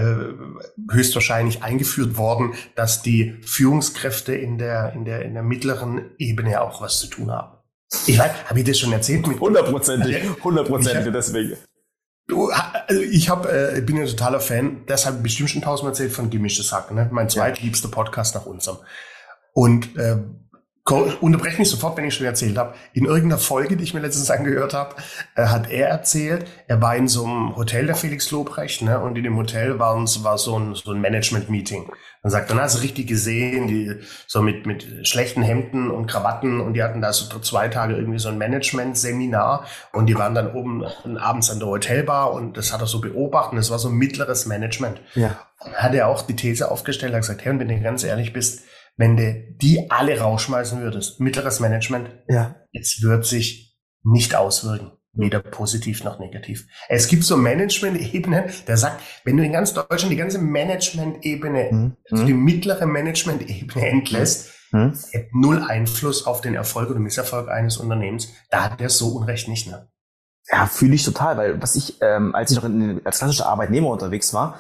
höchstwahrscheinlich 0.90 1.64
eingeführt 1.64 2.18
worden, 2.18 2.54
dass 2.76 3.02
die 3.02 3.38
Führungskräfte 3.44 4.34
in 4.34 4.58
der, 4.58 4.94
in 4.94 5.06
der, 5.06 5.24
in 5.24 5.34
der 5.34 5.44
mittleren 5.44 6.12
Ebene 6.18 6.62
auch 6.62 6.82
was 6.82 7.00
zu 7.00 7.08
tun 7.08 7.32
haben. 7.32 7.58
Ich 8.06 8.18
weiß, 8.20 8.32
habe 8.46 8.60
ich 8.60 8.66
das 8.66 8.80
schon 8.80 8.92
erzählt? 8.92 9.26
Hundertprozentig, 9.28 10.18
hundertprozentig, 10.44 11.12
deswegen. 11.12 11.58
Also 12.30 13.02
ich 13.12 13.30
hab, 13.30 13.48
äh, 13.48 13.82
bin 13.82 13.98
ja 13.98 14.04
ein 14.04 14.08
totaler 14.08 14.40
Fan, 14.40 14.84
das 14.86 15.06
habe 15.06 15.18
ich 15.18 15.24
bestimmt 15.24 15.50
schon 15.50 15.62
tausendmal 15.64 15.94
erzählt 15.94 16.12
von 16.12 16.30
Gemischtes 16.30 16.72
Hack, 16.72 16.92
ne? 16.92 17.10
mein 17.12 17.28
zweitliebster 17.28 17.90
Podcast 17.90 18.36
nach 18.36 18.46
unserem. 18.46 18.78
Und 19.54 19.98
äh, 19.98 20.18
unterbreche 20.96 21.58
mich 21.58 21.70
sofort, 21.70 21.98
wenn 21.98 22.06
ich 22.06 22.16
schon 22.16 22.26
erzählt 22.26 22.58
habe. 22.58 22.74
In 22.94 23.06
irgendeiner 23.06 23.40
Folge, 23.40 23.78
die 23.78 23.84
ich 23.84 23.94
mir 23.94 24.00
letztens 24.00 24.32
angehört 24.32 24.74
habe, 24.74 24.96
äh, 25.36 25.46
hat 25.46 25.70
er 25.70 25.90
erzählt, 25.90 26.46
er 26.68 26.82
war 26.82 26.96
in 26.96 27.08
so 27.08 27.26
einem 27.26 27.56
Hotel 27.56 27.86
der 27.86 27.96
Felix 27.96 28.32
Lobrecht, 28.32 28.82
ne? 28.82 29.00
Und 29.00 29.18
in 29.18 29.24
dem 29.24 29.38
Hotel 29.38 29.80
war, 29.80 29.96
uns, 29.96 30.24
war 30.24 30.38
so 30.38 30.58
ein, 30.58 30.76
so 30.76 30.92
ein 30.92 31.02
Management-Meeting. 31.02 31.92
Dann 32.22 32.32
sagt 32.32 32.50
er, 32.50 32.56
na, 32.56 32.64
hast 32.64 32.78
du 32.78 32.82
richtig 32.82 33.08
gesehen, 33.08 33.68
die 33.68 33.96
so 34.28 34.42
mit, 34.42 34.66
mit 34.66 35.08
schlechten 35.08 35.42
Hemden 35.42 35.90
und 35.90 36.08
Krawatten 36.08 36.60
und 36.60 36.74
die 36.74 36.84
hatten 36.84 37.02
da 37.02 37.14
so 37.14 37.40
zwei 37.40 37.70
Tage 37.70 37.96
irgendwie 37.96 38.20
so 38.20 38.28
ein 38.28 38.38
Management-Seminar 38.38 39.66
und 39.94 40.08
die 40.08 40.16
waren 40.16 40.36
dann 40.36 40.54
oben 40.54 40.84
abends 41.18 41.50
an 41.50 41.60
der 41.60 41.70
Hotelbar 41.70 42.34
und 42.34 42.58
das 42.58 42.74
hat 42.74 42.82
er 42.82 42.88
so 42.88 43.00
beobachtet 43.00 43.54
und 43.54 43.58
das 43.58 43.72
war 43.72 43.80
so 43.80 43.90
mittleres 43.90 44.46
Management. 44.48 45.02
Ja. 45.16 45.38
Dann 45.64 45.74
hat 45.76 45.94
er 45.94 46.08
auch 46.08 46.22
die 46.22 46.36
These 46.36 46.70
aufgestellt, 46.70 47.14
hat 47.14 47.22
gesagt, 47.22 47.46
hey, 47.46 47.54
und 47.54 47.60
wenn 47.60 47.70
du 47.70 47.80
ganz 47.80 48.04
ehrlich 48.04 48.34
bist, 48.34 48.64
wenn 49.00 49.16
du 49.16 49.34
die 49.62 49.90
alle 49.90 50.20
rausschmeißen 50.20 50.82
würdest, 50.82 51.22
mittleres 51.22 51.62
Management, 51.62 52.10
ja. 52.28 52.56
es 52.74 53.02
wird 53.02 53.26
sich 53.26 53.78
nicht 54.04 54.36
auswirken. 54.36 54.92
Weder 55.14 55.40
positiv 55.40 56.04
noch 56.04 56.20
negativ. 56.20 56.68
Es 56.88 57.08
gibt 57.08 57.24
so 57.24 57.36
Management-Ebenen, 57.36 58.52
der 58.68 58.78
sagt, 58.78 59.02
wenn 59.24 59.38
du 59.38 59.44
in 59.44 59.54
ganz 59.54 59.74
Deutschland 59.74 60.12
die 60.12 60.18
ganze 60.18 60.38
Management-Ebene, 60.38 61.70
mhm. 61.72 61.96
also 62.12 62.26
die 62.26 62.34
mittlere 62.34 62.86
Management-Ebene 62.86 63.88
entlässt, 63.88 64.52
hat 64.72 65.24
null 65.32 65.64
Einfluss 65.64 66.28
auf 66.28 66.42
den 66.42 66.54
Erfolg 66.54 66.92
oder 66.92 67.00
Misserfolg 67.00 67.50
eines 67.50 67.78
Unternehmens. 67.78 68.30
Da 68.52 68.66
hat 68.66 68.80
der 68.80 68.90
so 68.90 69.10
Unrecht 69.16 69.48
nicht, 69.48 69.68
ne? 69.68 69.90
Ja, 70.52 70.66
fühle 70.66 70.96
ich 70.96 71.04
total, 71.04 71.38
weil 71.38 71.62
was 71.62 71.76
ich, 71.76 71.96
ähm, 72.02 72.36
als 72.36 72.52
ich 72.52 72.58
noch 72.58 72.66
in, 72.66 73.02
als 73.06 73.20
klassischer 73.20 73.48
Arbeitnehmer 73.48 73.90
unterwegs 73.90 74.34
war, 74.34 74.60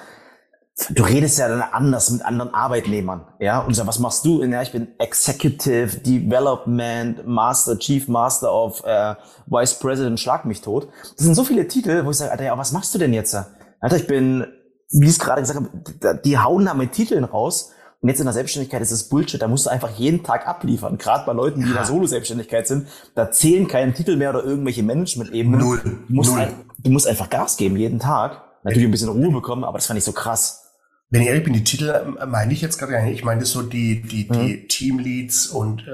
du 0.89 1.03
redest 1.03 1.37
ja 1.39 1.47
dann 1.47 1.61
anders 1.61 2.09
mit 2.09 2.23
anderen 2.23 2.53
Arbeitnehmern, 2.53 3.27
ja, 3.39 3.59
und 3.59 3.73
so, 3.73 3.85
was 3.85 3.99
machst 3.99 4.25
du? 4.25 4.43
Ja, 4.43 4.61
ich 4.61 4.71
bin 4.71 4.87
Executive 4.97 5.97
Development 5.99 7.27
Master, 7.27 7.77
Chief 7.77 8.07
Master 8.07 8.53
of 8.53 8.83
äh, 8.85 9.15
Vice 9.47 9.79
President, 9.79 10.19
schlag 10.19 10.45
mich 10.45 10.61
tot. 10.61 10.89
Das 11.17 11.25
sind 11.25 11.35
so 11.35 11.43
viele 11.43 11.67
Titel, 11.67 12.05
wo 12.05 12.11
ich 12.11 12.17
sage, 12.17 12.31
Alter, 12.31 12.45
ja, 12.45 12.57
was 12.57 12.71
machst 12.71 12.93
du 12.93 12.99
denn 12.99 13.13
jetzt? 13.13 13.35
Alter, 13.79 13.97
ich 13.97 14.07
bin, 14.07 14.45
wie 14.91 15.05
ich 15.05 15.11
es 15.11 15.19
gerade 15.19 15.41
gesagt 15.41 15.59
habe, 15.59 16.21
die 16.23 16.37
hauen 16.37 16.65
da 16.65 16.73
mit 16.73 16.93
Titeln 16.93 17.23
raus. 17.23 17.71
Und 18.01 18.07
jetzt 18.07 18.19
in 18.19 18.25
der 18.25 18.33
Selbstständigkeit 18.33 18.81
ist 18.81 18.91
es 18.91 19.09
Bullshit, 19.09 19.41
da 19.41 19.49
musst 19.49 19.65
du 19.65 19.69
einfach 19.69 19.89
jeden 19.89 20.23
Tag 20.23 20.47
abliefern. 20.47 20.97
Gerade 20.97 21.25
bei 21.25 21.33
Leuten, 21.33 21.59
die 21.59 21.65
ja. 21.65 21.71
in 21.71 21.75
der 21.75 21.85
Solo-Selbstständigkeit 21.85 22.65
sind, 22.65 22.87
da 23.13 23.29
zählen 23.29 23.67
keine 23.67 23.93
Titel 23.93 24.15
mehr 24.15 24.29
oder 24.29 24.41
irgendwelche 24.41 24.83
Management-Ebenen. 24.83 25.59
Null. 25.59 25.81
Du 25.83 26.13
musst, 26.13 26.31
Null. 26.31 26.39
Ein, 26.39 26.53
du 26.77 26.91
musst 26.91 27.07
einfach 27.07 27.29
Gas 27.29 27.57
geben, 27.57 27.75
jeden 27.75 27.99
Tag. 27.99 28.41
Natürlich 28.63 28.87
ein 28.87 28.91
bisschen 28.91 29.09
Ruhe 29.09 29.31
bekommen, 29.31 29.65
aber 29.65 29.77
das 29.77 29.87
fand 29.87 29.97
ich 29.97 30.05
so 30.05 30.13
krass. 30.13 30.68
Wenn 31.11 31.23
ich 31.23 31.27
ehrlich 31.27 31.43
bin, 31.43 31.53
die 31.53 31.63
Titel 31.63 31.89
äh, 31.89 32.25
meine 32.27 32.53
ich 32.53 32.61
jetzt 32.61 32.77
gerade 32.77 32.91
gar 32.91 33.01
nicht. 33.01 33.15
Ich 33.15 33.23
meine 33.23 33.39
das 33.39 33.49
so 33.49 33.63
die, 33.63 34.01
die, 34.01 34.27
die 34.27 34.57
mhm. 34.57 34.67
Teamleads 34.67 35.47
und 35.47 35.87
äh, 35.87 35.91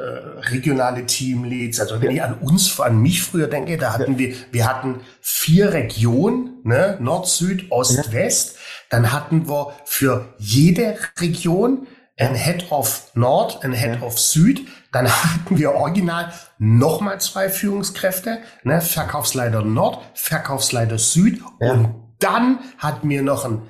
regionale 0.50 1.06
Teamleads. 1.06 1.80
Also 1.80 2.02
wenn 2.02 2.12
ja. 2.12 2.16
ich 2.16 2.24
an 2.24 2.34
uns, 2.40 2.80
an 2.82 3.02
mich 3.02 3.24
früher 3.24 3.48
denke, 3.48 3.78
da 3.78 3.94
hatten 3.94 4.14
ja. 4.14 4.20
wir, 4.20 4.36
wir 4.52 4.68
hatten 4.68 5.00
vier 5.22 5.72
Regionen, 5.72 6.60
ne? 6.64 6.98
Nord, 7.00 7.28
Süd, 7.28 7.72
Ost, 7.72 7.98
ja. 7.98 8.12
West. 8.12 8.58
Dann 8.90 9.14
hatten 9.14 9.48
wir 9.48 9.74
für 9.86 10.34
jede 10.38 10.98
Region 11.20 11.88
ein 12.18 12.36
Head 12.36 12.72
of 12.72 13.12
Nord, 13.14 13.64
ein 13.64 13.72
Head 13.72 14.02
of 14.02 14.20
Süd. 14.20 14.68
Dann 14.92 15.08
hatten 15.10 15.58
wir 15.58 15.76
original 15.76 16.34
nochmal 16.58 17.22
zwei 17.22 17.48
Führungskräfte, 17.48 18.40
ne? 18.64 18.82
Verkaufsleiter 18.82 19.62
Nord, 19.62 20.04
Verkaufsleiter 20.14 20.98
Süd. 20.98 21.42
Und 21.60 21.96
dann 22.20 22.60
hatten 22.80 23.10
wir 23.10 23.22
noch 23.22 23.46
ein 23.46 23.62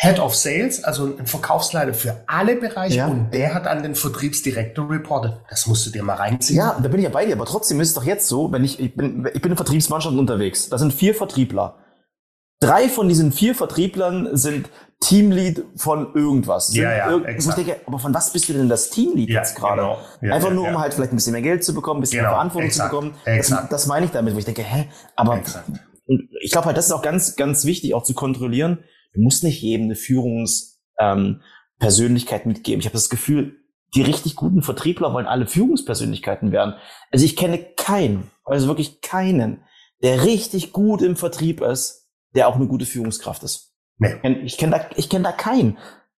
Head 0.00 0.20
of 0.20 0.36
Sales, 0.36 0.84
also 0.84 1.16
ein 1.18 1.26
Verkaufsleiter 1.26 1.92
für 1.92 2.22
alle 2.28 2.54
Bereiche 2.54 2.98
ja. 2.98 3.08
und 3.08 3.32
der 3.32 3.52
hat 3.52 3.66
an 3.66 3.82
den 3.82 3.96
Vertriebsdirektor 3.96 4.88
reported. 4.88 5.40
Das 5.50 5.66
musst 5.66 5.84
du 5.86 5.90
dir 5.90 6.04
mal 6.04 6.14
reinziehen. 6.14 6.56
Ja, 6.56 6.78
da 6.80 6.88
bin 6.88 7.00
ich 7.00 7.04
ja 7.04 7.10
bei 7.10 7.26
dir, 7.26 7.34
aber 7.34 7.46
trotzdem 7.46 7.80
ist 7.80 7.88
es 7.88 7.94
doch 7.94 8.04
jetzt 8.04 8.28
so, 8.28 8.52
wenn 8.52 8.62
ich, 8.62 8.78
ich 8.78 8.94
bin, 8.94 9.28
ich 9.34 9.42
bin 9.42 9.50
in 9.50 9.56
Vertriebsmannschaft 9.56 10.16
unterwegs. 10.16 10.68
Da 10.68 10.78
sind 10.78 10.92
vier 10.92 11.16
Vertriebler. 11.16 11.78
Drei 12.60 12.88
von 12.88 13.08
diesen 13.08 13.32
vier 13.32 13.56
Vertrieblern 13.56 14.36
sind 14.36 14.68
Teamlead 15.00 15.64
von 15.74 16.14
irgendwas. 16.14 16.72
Ja, 16.76 16.92
ja, 16.92 17.10
irg 17.10 17.24
exakt. 17.26 17.58
Ich 17.58 17.66
denke, 17.66 17.80
aber 17.84 17.98
von 17.98 18.14
was 18.14 18.32
bist 18.32 18.48
du 18.48 18.52
denn 18.52 18.68
das 18.68 18.90
Teamlead 18.90 19.30
ja, 19.30 19.40
jetzt 19.40 19.56
gerade? 19.56 19.82
Genau. 19.82 19.98
Ja, 20.20 20.34
Einfach 20.34 20.50
ja, 20.50 20.54
nur, 20.54 20.68
um 20.68 20.78
halt 20.78 20.94
vielleicht 20.94 21.12
ein 21.12 21.16
bisschen 21.16 21.32
mehr 21.32 21.42
Geld 21.42 21.64
zu 21.64 21.74
bekommen, 21.74 21.98
ein 21.98 22.02
bisschen 22.02 22.18
genau, 22.18 22.30
mehr 22.30 22.36
Verantwortung 22.36 22.68
exakt, 22.68 22.90
zu 22.90 22.96
bekommen. 22.96 23.14
Das, 23.24 23.68
das, 23.68 23.86
meine 23.88 24.06
ich 24.06 24.12
damit, 24.12 24.34
wo 24.34 24.38
ich 24.38 24.44
denke, 24.44 24.62
hä, 24.62 24.88
aber 25.16 25.38
exakt. 25.38 25.68
ich 26.40 26.52
glaube 26.52 26.66
halt, 26.66 26.76
das 26.76 26.86
ist 26.86 26.92
auch 26.92 27.02
ganz, 27.02 27.34
ganz 27.34 27.64
wichtig, 27.64 27.94
auch 27.94 28.04
zu 28.04 28.14
kontrollieren 28.14 28.84
Du 29.18 29.24
musst 29.24 29.42
nicht 29.42 29.60
jedem 29.62 29.86
eine 29.86 29.96
Führungspersönlichkeit 29.96 32.44
ähm, 32.44 32.52
mitgeben. 32.52 32.78
Ich 32.78 32.86
habe 32.86 32.94
das 32.94 33.10
Gefühl, 33.10 33.56
die 33.96 34.02
richtig 34.02 34.36
guten 34.36 34.62
Vertriebler 34.62 35.12
wollen 35.12 35.26
alle 35.26 35.48
Führungspersönlichkeiten 35.48 36.52
werden. 36.52 36.74
Also 37.10 37.24
ich 37.24 37.34
kenne 37.34 37.58
keinen, 37.76 38.30
also 38.44 38.68
wirklich 38.68 39.00
keinen, 39.00 39.64
der 40.04 40.24
richtig 40.24 40.72
gut 40.72 41.02
im 41.02 41.16
Vertrieb 41.16 41.60
ist, 41.60 42.08
der 42.36 42.46
auch 42.46 42.54
eine 42.54 42.68
gute 42.68 42.86
Führungskraft 42.86 43.42
ist. 43.42 43.74
Nee. 43.96 44.14
Ich 44.44 44.56
kenne 44.56 44.78
da, 44.78 44.86
ich 44.94 45.08
kenne 45.08 45.24
da 45.24 45.32
keinen. 45.32 45.78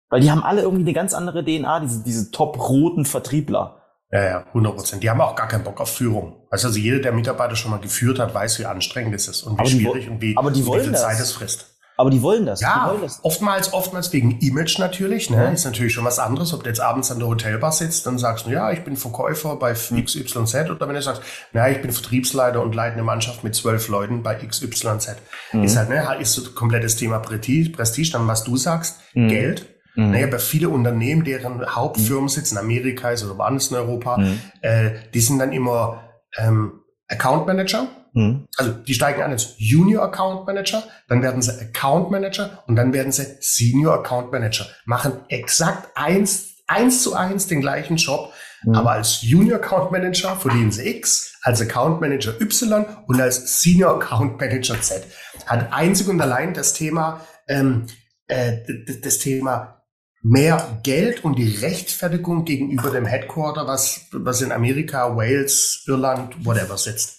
Weil 0.08 0.20
die 0.20 0.32
haben 0.32 0.42
alle 0.42 0.62
irgendwie 0.62 0.82
eine 0.82 0.92
ganz 0.92 1.14
andere 1.14 1.44
DNA, 1.44 1.78
diese, 1.78 2.02
diese 2.02 2.32
top-roten 2.32 3.04
Vertriebler. 3.04 3.80
Ja, 4.10 4.24
ja, 4.24 4.44
100 4.48 4.74
Prozent. 4.74 5.04
Die 5.04 5.10
haben 5.10 5.20
auch 5.20 5.36
gar 5.36 5.46
keinen 5.46 5.62
Bock 5.62 5.80
auf 5.80 5.94
Führung. 5.94 6.48
Also 6.50 6.68
jeder, 6.70 6.98
der 6.98 7.12
Mitarbeiter 7.12 7.54
schon 7.54 7.70
mal 7.70 7.78
geführt 7.78 8.18
hat, 8.18 8.34
weiß, 8.34 8.58
wie 8.58 8.64
anstrengend 8.64 9.14
es 9.14 9.28
ist 9.28 9.44
und 9.44 9.54
wie 9.54 9.60
aber 9.60 9.68
schwierig 9.68 10.06
die, 10.06 10.10
und 10.10 10.20
wie, 10.20 10.36
aber 10.36 10.50
die 10.50 10.66
wollen 10.66 10.80
wie 10.80 10.84
viel 10.86 10.92
das. 10.94 11.02
Zeit 11.02 11.20
es 11.20 11.30
frisst. 11.30 11.77
Aber 11.98 12.10
die 12.10 12.22
wollen 12.22 12.46
das. 12.46 12.60
Ja, 12.60 12.86
wollen 12.88 13.02
das. 13.02 13.18
oftmals, 13.24 13.72
oftmals 13.72 14.12
wegen 14.12 14.38
Image 14.38 14.78
natürlich. 14.78 15.30
Ne? 15.30 15.36
Ja. 15.36 15.50
Ist 15.50 15.64
natürlich 15.64 15.92
schon 15.92 16.04
was 16.04 16.20
anderes, 16.20 16.54
ob 16.54 16.62
du 16.62 16.68
jetzt 16.68 16.78
abends 16.80 17.10
an 17.10 17.18
der 17.18 17.26
Hotelbar 17.26 17.72
sitzt, 17.72 18.06
dann 18.06 18.18
sagst 18.18 18.46
du, 18.46 18.50
ja, 18.50 18.70
ich 18.70 18.84
bin 18.84 18.96
Verkäufer 18.96 19.56
bei 19.56 19.72
XYZ. 19.72 20.70
Oder 20.70 20.86
wenn 20.86 20.94
du 20.94 21.02
sagst, 21.02 21.22
na, 21.52 21.68
ich 21.68 21.82
bin 21.82 21.90
Vertriebsleiter 21.90 22.62
und 22.62 22.72
leite 22.72 22.94
eine 22.94 23.02
Mannschaft 23.02 23.42
mit 23.42 23.56
zwölf 23.56 23.88
Leuten 23.88 24.22
bei 24.22 24.36
XYZ. 24.36 25.16
Mhm. 25.52 25.64
Ist 25.64 25.76
halt, 25.76 25.88
ne, 25.88 26.06
ist 26.20 26.34
so 26.34 26.48
ein 26.48 26.54
komplettes 26.54 26.94
Thema 26.94 27.18
Prestige, 27.18 28.12
dann 28.12 28.28
was 28.28 28.44
du 28.44 28.56
sagst, 28.56 29.00
mhm. 29.14 29.28
Geld. 29.28 29.66
Mhm. 29.96 30.12
Naja, 30.12 30.28
bei 30.28 30.38
viele 30.38 30.68
Unternehmen, 30.68 31.24
deren 31.24 31.66
Hauptfirmensitz 31.66 32.52
in 32.52 32.58
Amerika 32.58 33.10
ist 33.10 33.24
oder 33.24 33.36
woanders 33.36 33.72
in 33.72 33.76
Europa, 33.76 34.18
mhm. 34.18 34.40
äh, 34.62 34.90
die 35.12 35.20
sind 35.20 35.40
dann 35.40 35.52
immer 35.52 36.04
ähm, 36.36 36.74
Account 37.08 37.48
Manager 37.48 37.88
Mhm. 38.18 38.48
Also 38.56 38.72
die 38.72 38.94
steigen 38.94 39.22
an 39.22 39.30
als 39.30 39.54
Junior 39.58 40.02
Account 40.02 40.46
Manager, 40.46 40.82
dann 41.06 41.22
werden 41.22 41.40
sie 41.40 41.52
Account 41.52 42.10
Manager 42.10 42.64
und 42.66 42.74
dann 42.74 42.92
werden 42.92 43.12
sie 43.12 43.26
Senior 43.40 43.94
Account 43.94 44.32
Manager. 44.32 44.66
Machen 44.84 45.12
exakt 45.28 45.90
eins, 45.94 46.56
eins 46.66 47.02
zu 47.04 47.14
eins 47.14 47.46
den 47.46 47.60
gleichen 47.60 47.96
Job, 47.96 48.32
mhm. 48.64 48.74
aber 48.74 48.92
als 48.92 49.22
Junior 49.22 49.60
Account 49.60 49.92
Manager 49.92 50.34
verdienen 50.34 50.72
sie 50.72 50.88
X, 50.96 51.38
als 51.42 51.60
Account 51.60 52.00
Manager 52.00 52.40
Y 52.40 52.84
und 53.06 53.20
als 53.20 53.62
Senior 53.62 53.94
Account 53.94 54.40
Manager 54.40 54.80
Z. 54.80 55.04
Hat 55.46 55.72
einzig 55.72 56.08
und 56.08 56.20
allein 56.20 56.54
das 56.54 56.72
Thema, 56.72 57.20
ähm, 57.46 57.86
äh, 58.26 58.58
das 59.00 59.18
Thema 59.18 59.84
mehr 60.22 60.80
Geld 60.82 61.24
und 61.24 61.38
die 61.38 61.54
Rechtfertigung 61.58 62.44
gegenüber 62.44 62.90
dem 62.90 63.06
Headquarter, 63.06 63.68
was, 63.68 64.06
was 64.10 64.42
in 64.42 64.50
Amerika, 64.50 65.16
Wales, 65.16 65.84
Irland, 65.86 66.44
whatever 66.44 66.76
sitzt. 66.76 67.17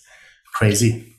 Crazy. 0.59 1.15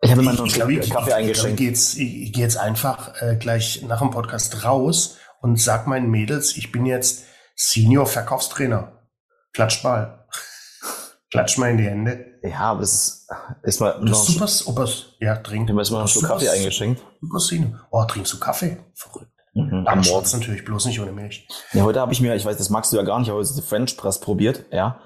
Ich 0.00 0.10
habe 0.12 0.22
immer 0.22 0.32
noch 0.32 0.44
einen 0.44 0.70
ich, 0.80 0.90
Kaffee 0.90 1.12
eingeschenkt. 1.12 1.58
Ich, 1.58 1.98
ich, 1.98 2.22
ich 2.22 2.32
gehe 2.32 2.44
jetzt 2.44 2.56
einfach 2.56 3.20
äh, 3.20 3.34
gleich 3.34 3.82
nach 3.82 3.98
dem 3.98 4.12
Podcast 4.12 4.64
raus 4.64 5.16
und 5.40 5.60
sag 5.60 5.88
meinen 5.88 6.08
Mädels, 6.08 6.56
ich 6.56 6.70
bin 6.70 6.86
jetzt 6.86 7.24
Senior 7.56 8.06
Verkaufstrainer. 8.06 9.08
Klatsch 9.52 9.82
mal. 9.82 10.24
Klatsch 11.32 11.58
mal 11.58 11.70
in 11.70 11.78
die 11.78 11.84
Hände. 11.84 12.38
Ja, 12.44 12.60
aber 12.60 12.82
es 12.82 12.92
ist, 12.94 13.28
ist 13.64 13.80
mal 13.80 14.00
das 14.04 14.24
super, 14.24 14.46
super, 14.46 14.88
ja, 15.18 15.34
trink. 15.34 15.66
Du 15.66 15.76
hast 15.76 15.90
mal 15.90 16.02
noch 16.02 16.06
so 16.06 16.20
Kaffee 16.20 16.50
eingeschenkt. 16.50 17.02
Super 17.20 17.40
Senior. 17.40 17.88
Oh, 17.90 18.04
trinkst 18.04 18.32
du 18.34 18.38
Kaffee? 18.38 18.76
Verrückt. 18.94 19.32
Mhm. 19.54 19.84
Am 19.84 20.00
Mords 20.02 20.32
natürlich, 20.32 20.64
bloß 20.64 20.86
nicht 20.86 21.00
ohne 21.00 21.10
Milch. 21.10 21.48
Ja, 21.72 21.82
heute 21.82 21.98
habe 21.98 22.12
ich 22.12 22.20
mir, 22.20 22.36
ich 22.36 22.44
weiß, 22.44 22.56
das 22.56 22.70
magst 22.70 22.92
du 22.92 22.96
ja 22.98 23.02
gar 23.02 23.18
nicht, 23.18 23.30
aber 23.30 23.40
heute 23.40 23.52
die 23.52 23.62
French 23.62 23.96
Press 23.96 24.20
probiert, 24.20 24.64
ja. 24.70 25.00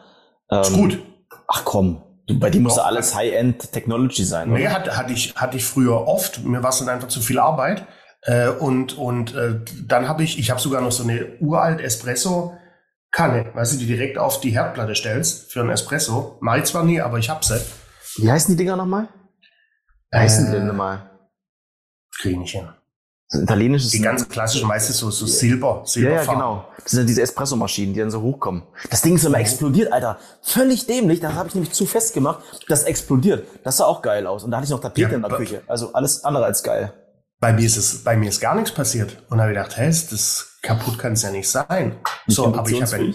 Ähm, 0.51 0.61
ist 0.61 0.73
gut. 0.75 0.99
Ach 1.47 1.65
komm, 1.65 2.03
bei 2.35 2.51
dir 2.51 2.61
muss 2.61 2.77
ja 2.77 2.83
alles 2.83 3.15
High-End 3.15 3.73
Technology 3.73 4.25
sein, 4.25 4.51
oder? 4.51 4.59
Nee, 4.59 4.69
hatte, 4.69 4.97
hatte, 4.97 5.13
ich, 5.13 5.35
hatte 5.37 5.57
ich 5.57 5.65
früher 5.65 6.07
oft. 6.07 6.45
Mir 6.45 6.63
war 6.63 6.71
es 6.71 6.79
dann 6.79 6.89
einfach 6.89 7.09
zu 7.09 7.21
viel 7.21 7.39
Arbeit. 7.39 7.87
Äh, 8.23 8.49
und 8.49 8.99
und 8.99 9.35
äh, 9.35 9.61
dann 9.87 10.09
habe 10.09 10.23
ich, 10.25 10.39
ich 10.39 10.51
habe 10.51 10.61
sogar 10.61 10.83
noch 10.83 10.93
so 10.93 11.05
eine 11.05 11.39
uralt 11.41 11.81
Espresso-Kanne, 11.81 13.55
weißt 13.55 13.75
du, 13.75 13.77
die 13.79 13.87
direkt 13.87 14.19
auf 14.19 14.41
die 14.41 14.51
Herdplatte 14.51 14.95
stellst 14.95 15.53
für 15.53 15.61
ein 15.61 15.71
Espresso. 15.71 16.41
Ich 16.57 16.65
zwar 16.65 16.85
nie, 16.85 17.01
aber 17.01 17.19
ich 17.19 17.31
hab 17.31 17.45
sie. 17.45 17.61
Wie 18.17 18.31
heißen 18.31 18.57
die 18.57 18.63
Dinger 18.63 18.77
nochmal? 18.77 19.09
Wie 20.11 20.19
heißen 20.19 20.47
die 20.47 20.53
denn 20.53 20.67
nochmal? 20.67 21.11
Krieg 22.21 22.33
ich 22.33 22.39
nicht 22.39 22.53
hin. 22.53 22.69
Italienisches. 23.31 23.91
Die 23.91 24.01
ganz 24.01 24.27
klassischen, 24.27 24.67
meistens 24.69 24.99
so, 24.99 25.11
so 25.11 25.27
Silber, 25.27 25.83
Silber. 25.85 26.11
Ja, 26.11 26.23
ja, 26.23 26.33
genau. 26.33 26.65
Das 26.83 26.93
sind 26.93 27.07
diese 27.07 27.21
Espressomaschinen, 27.21 27.93
die 27.93 28.01
dann 28.01 28.11
so 28.11 28.23
hochkommen. 28.23 28.63
Das 28.89 29.03
Ding 29.03 29.17
ist 29.17 29.25
immer 29.25 29.39
explodiert, 29.39 29.93
Alter. 29.93 30.19
Völlig 30.41 30.87
dämlich. 30.87 31.21
Da 31.21 31.35
habe 31.35 31.49
ich 31.49 31.55
nämlich 31.55 31.73
zu 31.73 31.85
fest 31.85 32.15
gemacht. 32.15 32.43
Das 32.69 32.85
explodiert. 32.85 33.47
Das 33.65 33.77
sah 33.77 33.85
auch 33.85 34.01
geil 34.01 34.27
aus. 34.27 34.45
Und 34.45 34.51
da 34.51 34.57
hatte 34.57 34.65
ich 34.65 34.71
noch 34.71 34.81
Tapete 34.81 35.11
Ja, 35.11 35.15
in 35.15 35.23
der 35.23 35.31
Küche. 35.31 35.63
Also 35.67 35.93
alles 35.93 36.25
andere 36.25 36.47
als 36.47 36.63
geil. 36.63 36.93
Bei 37.41 37.53
mir 37.53 37.65
ist 37.67 37.77
es, 37.77 38.03
bei 38.03 38.17
mir 38.17 38.29
ist 38.31 38.41
gar 38.41 38.55
nichts 38.57 38.73
passiert. 38.73 39.23
Und 39.29 39.39
da 39.39 39.45
habe 39.45 39.53
ich 39.53 39.59
gedacht, 39.59 39.77
hey, 39.77 39.87
das 39.89 40.59
kaputt 40.63 40.99
kann 40.99 41.13
es 41.13 41.23
ja 41.23 41.31
nicht 41.31 41.49
sein. 41.49 41.97
So, 42.27 42.47
aber 42.59 42.69
ich 42.69 42.83
habe 42.83 43.13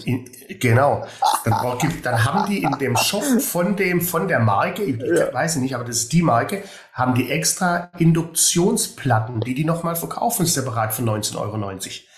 genau. 0.58 1.06
Dann, 1.44 1.78
gibt- 1.78 2.06
dann 2.06 2.24
haben 2.24 2.46
die 2.50 2.62
in 2.62 2.78
dem 2.78 2.96
Shop 2.96 3.22
von 3.42 3.76
dem 3.76 4.00
von 4.00 4.26
der 4.26 4.38
Marke, 4.40 4.82
ich 4.82 4.98
weiß 4.98 5.56
nicht, 5.56 5.74
aber 5.74 5.84
das 5.84 5.96
ist 5.98 6.12
die 6.12 6.22
Marke, 6.22 6.62
haben 6.94 7.14
die 7.14 7.30
extra 7.30 7.90
Induktionsplatten, 7.98 9.40
die 9.40 9.54
die 9.54 9.64
nochmal 9.64 9.96
verkaufen, 9.96 10.46
separat 10.46 10.94
für 10.94 11.02
19,90 11.02 11.36
Euro. 11.38 11.56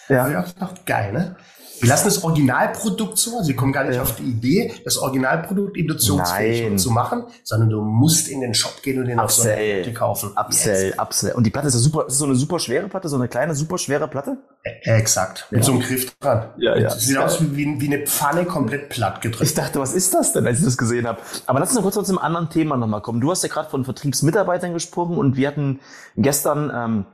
Ja. 0.09 0.29
Ja. 0.29 0.45
Ich 0.47 0.55
dachte, 0.55 0.81
geil, 0.85 1.13
ne? 1.13 1.37
Die 1.83 1.87
lassen 1.87 2.07
das 2.07 2.25
Originalprodukt 2.25 3.19
so, 3.19 3.43
sie 3.43 3.55
kommen 3.55 3.73
gar 3.73 3.85
nicht 3.85 4.01
auf 4.01 4.17
die 4.17 4.23
Idee, 4.23 4.73
das 4.85 4.97
Originalprodukt 4.97 5.77
induktionsfähig 5.77 6.69
Nein. 6.71 6.79
zu 6.79 6.91
machen, 6.91 7.25
sondern 7.45 7.69
du 7.69 7.83
musst 7.83 8.29
in 8.29 8.41
den 8.41 8.55
Shop 8.55 8.83
gehen 8.83 8.99
und 8.99 9.09
den 9.09 9.21
auf 9.21 9.31
so 9.31 9.43
eine 9.43 9.53
Upsell. 9.53 9.83
Platte 9.83 9.93
kaufen. 9.93 10.31
Upsell, 10.37 10.95
Upsell. 10.97 11.33
Und 11.35 11.45
die 11.45 11.51
Platte 11.51 11.69
ist 11.69 11.75
ja 11.75 11.81
super, 11.81 12.01
ist 12.07 12.13
das 12.13 12.19
so 12.19 12.25
eine 12.25 12.35
super 12.35 12.59
schwere 12.61 12.89
Platte, 12.89 13.09
so 13.11 13.17
eine 13.17 13.29
kleine, 13.29 13.55
super 13.55 13.77
schwere 13.77 14.09
Platte? 14.09 14.39
Yes. 14.65 14.75
Exakt. 15.01 15.47
Mit 15.51 15.65
so 15.65 15.73
einem 15.73 15.83
Griff 15.83 16.17
dran. 16.19 16.47
Ja, 16.57 16.77
ja. 16.79 16.91
Sieht 16.91 17.19
aus 17.19 17.43
wie, 17.43 17.79
wie 17.81 17.87
eine 17.95 18.07
Pfanne 18.07 18.47
komplett 18.47 18.89
platt 18.89 19.17
Ich 19.17 19.21
gedrückt. 19.21 19.59
dachte, 19.59 19.79
was 19.79 19.93
ist 19.93 20.15
das 20.15 20.33
denn, 20.33 20.47
als 20.47 20.61
ich 20.61 20.65
das 20.65 20.79
gesehen 20.79 21.07
habe? 21.07 21.21
Aber 21.45 21.61
lass 21.61 21.69
uns 21.69 21.77
noch 21.77 21.83
kurz 21.83 21.95
zu 21.95 22.01
einem 22.13 22.19
anderen 22.19 22.49
Thema 22.49 22.79
nochmal 22.79 23.03
kommen. 23.03 23.21
Du 23.21 23.31
hast 23.31 23.43
ja 23.43 23.51
gerade 23.51 23.69
von 23.69 23.85
Vertriebsmitarbeitern 23.85 24.73
gesprochen 24.73 25.19
und 25.19 25.37
wir 25.37 25.47
hatten 25.49 25.81
gestern 26.17 26.73
ähm, 26.75 27.05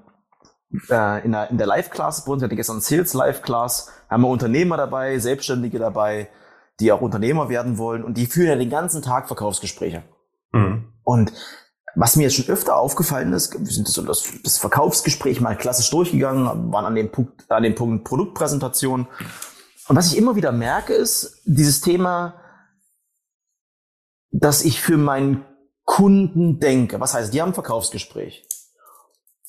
äh, 0.90 1.24
in 1.24 1.32
der, 1.32 1.50
in 1.50 1.58
der 1.58 1.66
Live-Class, 1.66 2.24
bei 2.24 2.32
uns 2.32 2.42
wir 2.42 2.46
hatten 2.46 2.56
gestern 2.56 2.80
Sales 2.80 3.14
Live-Class, 3.14 3.90
haben 4.08 4.22
wir 4.22 4.28
Unternehmer 4.28 4.76
dabei, 4.76 5.18
Selbstständige 5.18 5.78
dabei, 5.78 6.28
die 6.80 6.92
auch 6.92 7.00
Unternehmer 7.00 7.48
werden 7.48 7.78
wollen 7.78 8.04
und 8.04 8.16
die 8.16 8.26
führen 8.26 8.48
ja 8.48 8.56
den 8.56 8.70
ganzen 8.70 9.02
Tag 9.02 9.26
Verkaufsgespräche. 9.26 10.02
Mhm. 10.52 10.92
Und 11.04 11.32
was 11.94 12.16
mir 12.16 12.22
jetzt 12.24 12.36
schon 12.36 12.48
öfter 12.48 12.76
aufgefallen 12.76 13.32
ist, 13.32 13.58
wir 13.58 13.66
sind 13.66 13.86
so 13.86 14.02
das, 14.02 14.24
das 14.42 14.58
Verkaufsgespräch 14.58 15.40
mal 15.40 15.56
klassisch 15.56 15.90
durchgegangen, 15.90 16.72
waren 16.72 16.86
an 16.86 16.94
dem 16.94 17.12
Punkt, 17.12 17.50
an 17.50 17.62
dem 17.62 17.74
Punkt 17.74 18.04
Produktpräsentation. 18.04 19.06
Und 19.88 19.96
was 19.96 20.10
ich 20.10 20.16
immer 20.16 20.36
wieder 20.36 20.52
merke, 20.52 20.94
ist 20.94 21.42
dieses 21.44 21.82
Thema, 21.82 22.40
dass 24.30 24.64
ich 24.64 24.80
für 24.80 24.96
meinen 24.96 25.44
Kunden 25.84 26.60
denke. 26.60 26.98
Was 27.00 27.12
heißt, 27.12 27.34
die 27.34 27.42
haben 27.42 27.50
ein 27.50 27.54
Verkaufsgespräch 27.54 28.46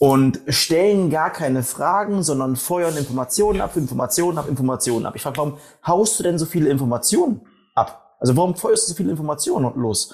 und 0.04 0.42
stellen 0.50 1.10
gar 1.10 1.32
keine 1.32 1.64
Fragen, 1.64 2.24
sondern 2.24 2.58
feuern 2.58 2.98
Informationen 2.98 3.62
ab, 3.62 3.78
Informationen 3.78 4.38
ab, 4.38 4.50
Informationen 4.50 5.06
ab. 5.06 5.16
Ich 5.16 5.22
frage, 5.22 5.38
warum 5.38 5.58
haust 5.88 6.20
du 6.20 6.24
denn 6.24 6.38
so 6.38 6.46
viele 6.46 6.70
Informationen 6.70 7.40
ab? 7.74 8.18
Also 8.20 8.36
warum 8.36 8.54
feuerst 8.54 8.84
du 8.84 8.90
so 8.90 8.96
viele 8.98 9.12
Informationen 9.12 9.72
los? 9.80 10.14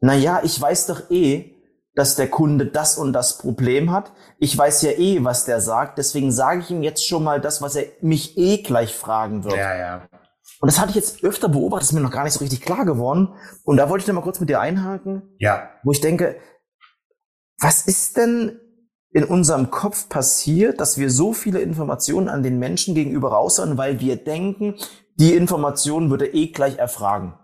Naja, 0.00 0.40
ich 0.42 0.60
weiß 0.60 0.88
doch 0.88 1.10
eh, 1.12 1.54
dass 1.94 2.16
der 2.16 2.28
Kunde 2.28 2.66
das 2.66 2.98
und 2.98 3.12
das 3.12 3.38
Problem 3.38 3.92
hat. 3.92 4.10
Ich 4.40 4.58
weiß 4.58 4.82
ja 4.82 4.90
eh, 4.90 5.22
was 5.22 5.44
der 5.44 5.60
sagt. 5.60 5.98
Deswegen 5.98 6.32
sage 6.32 6.62
ich 6.62 6.70
ihm 6.72 6.82
jetzt 6.82 7.06
schon 7.06 7.22
mal 7.22 7.40
das, 7.40 7.62
was 7.62 7.76
er 7.76 7.84
mich 8.00 8.36
eh 8.36 8.64
gleich 8.64 8.96
fragen 8.96 9.44
wird. 9.44 9.54
Ja, 9.54 9.76
ja. 9.76 10.08
Und 10.60 10.66
das 10.66 10.80
hatte 10.80 10.90
ich 10.90 10.96
jetzt 10.96 11.22
öfter 11.22 11.48
beobachtet, 11.48 11.90
ist 11.90 11.92
mir 11.92 12.00
noch 12.00 12.10
gar 12.10 12.24
nicht 12.24 12.32
so 12.32 12.40
richtig 12.40 12.62
klar 12.62 12.84
geworden. 12.84 13.32
Und 13.62 13.76
da 13.76 13.88
wollte 13.88 14.02
ich 14.02 14.06
dann 14.06 14.16
mal 14.16 14.22
kurz 14.22 14.40
mit 14.40 14.48
dir 14.48 14.58
einhaken, 14.58 15.22
Ja. 15.38 15.68
wo 15.84 15.92
ich 15.92 16.00
denke, 16.00 16.34
was 17.60 17.86
ist 17.86 18.16
denn 18.16 18.58
in 19.12 19.24
unserem 19.24 19.70
Kopf 19.70 20.08
passiert, 20.08 20.80
dass 20.80 20.96
wir 20.98 21.10
so 21.10 21.32
viele 21.32 21.60
Informationen 21.60 22.28
an 22.28 22.42
den 22.42 22.58
Menschen 22.58 22.94
gegenüber 22.94 23.32
raushauen, 23.32 23.76
weil 23.76 24.00
wir 24.00 24.16
denken, 24.16 24.74
die 25.16 25.34
Informationen 25.34 26.10
würde 26.10 26.26
eh 26.32 26.48
gleich 26.48 26.78
erfragen. 26.78 27.34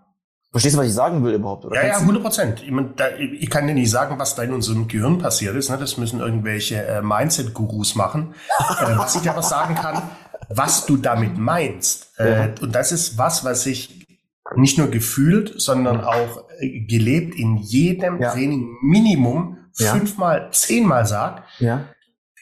Verstehst 0.51 0.75
du, 0.75 0.79
was 0.79 0.87
ich 0.87 0.93
sagen 0.93 1.23
will 1.25 1.33
überhaupt? 1.33 1.65
Oder 1.65 1.75
Ja, 1.75 1.81
ja, 1.81 1.87
kannst 1.89 2.01
du- 2.03 2.05
100 2.05 2.23
Prozent. 2.23 2.63
Ich, 2.63 2.71
mein, 2.71 2.93
ich 3.39 3.49
kann 3.49 3.67
dir 3.67 3.73
nicht 3.73 3.91
sagen, 3.91 4.17
was 4.17 4.33
da 4.35 4.43
in 4.43 4.53
unserem 4.53 4.87
Gehirn 4.87 5.17
passiert 5.19 5.55
ist. 5.55 5.69
Ne? 5.69 5.77
Das 5.77 5.97
müssen 5.97 6.21
irgendwelche 6.21 6.81
äh, 6.83 7.01
Mindset-Gurus 7.01 7.95
machen. 7.95 8.33
äh, 8.79 8.97
was 8.97 9.15
ich 9.15 9.29
aber 9.29 9.43
sagen 9.43 9.75
kann, 9.75 10.01
was 10.49 10.85
du 10.85 10.95
damit 10.95 11.37
meinst. 11.37 12.17
Äh, 12.17 12.49
und 12.61 12.73
das 12.73 12.93
ist 12.93 13.17
was, 13.17 13.43
was 13.43 13.65
ich 13.65 14.07
nicht 14.55 14.77
nur 14.77 14.87
gefühlt, 14.87 15.59
sondern 15.59 15.99
auch 16.01 16.45
äh, 16.59 16.79
gelebt 16.87 17.35
in 17.35 17.57
jedem 17.57 18.21
Ja. 18.21 18.31
Training 18.31 18.69
Minimum 18.81 19.57
Ja. 19.79 19.93
fünfmal, 19.93 20.49
zehnmal 20.51 21.05
sag, 21.05 21.43
Ja. 21.59 21.85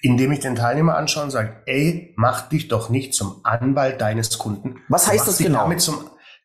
indem 0.01 0.31
ich 0.31 0.39
den 0.39 0.55
Teilnehmer 0.55 0.95
anschaue 0.97 1.23
und 1.25 1.31
sage, 1.31 1.61
ey, 1.65 2.13
mach 2.17 2.49
dich 2.49 2.67
doch 2.67 2.89
nicht 2.89 3.13
zum 3.13 3.41
Anwalt 3.43 4.01
deines 4.01 4.37
Kunden. 4.37 4.77
Was 4.89 5.07
heißt 5.09 5.27
das 5.27 5.37
genau? 5.37 5.69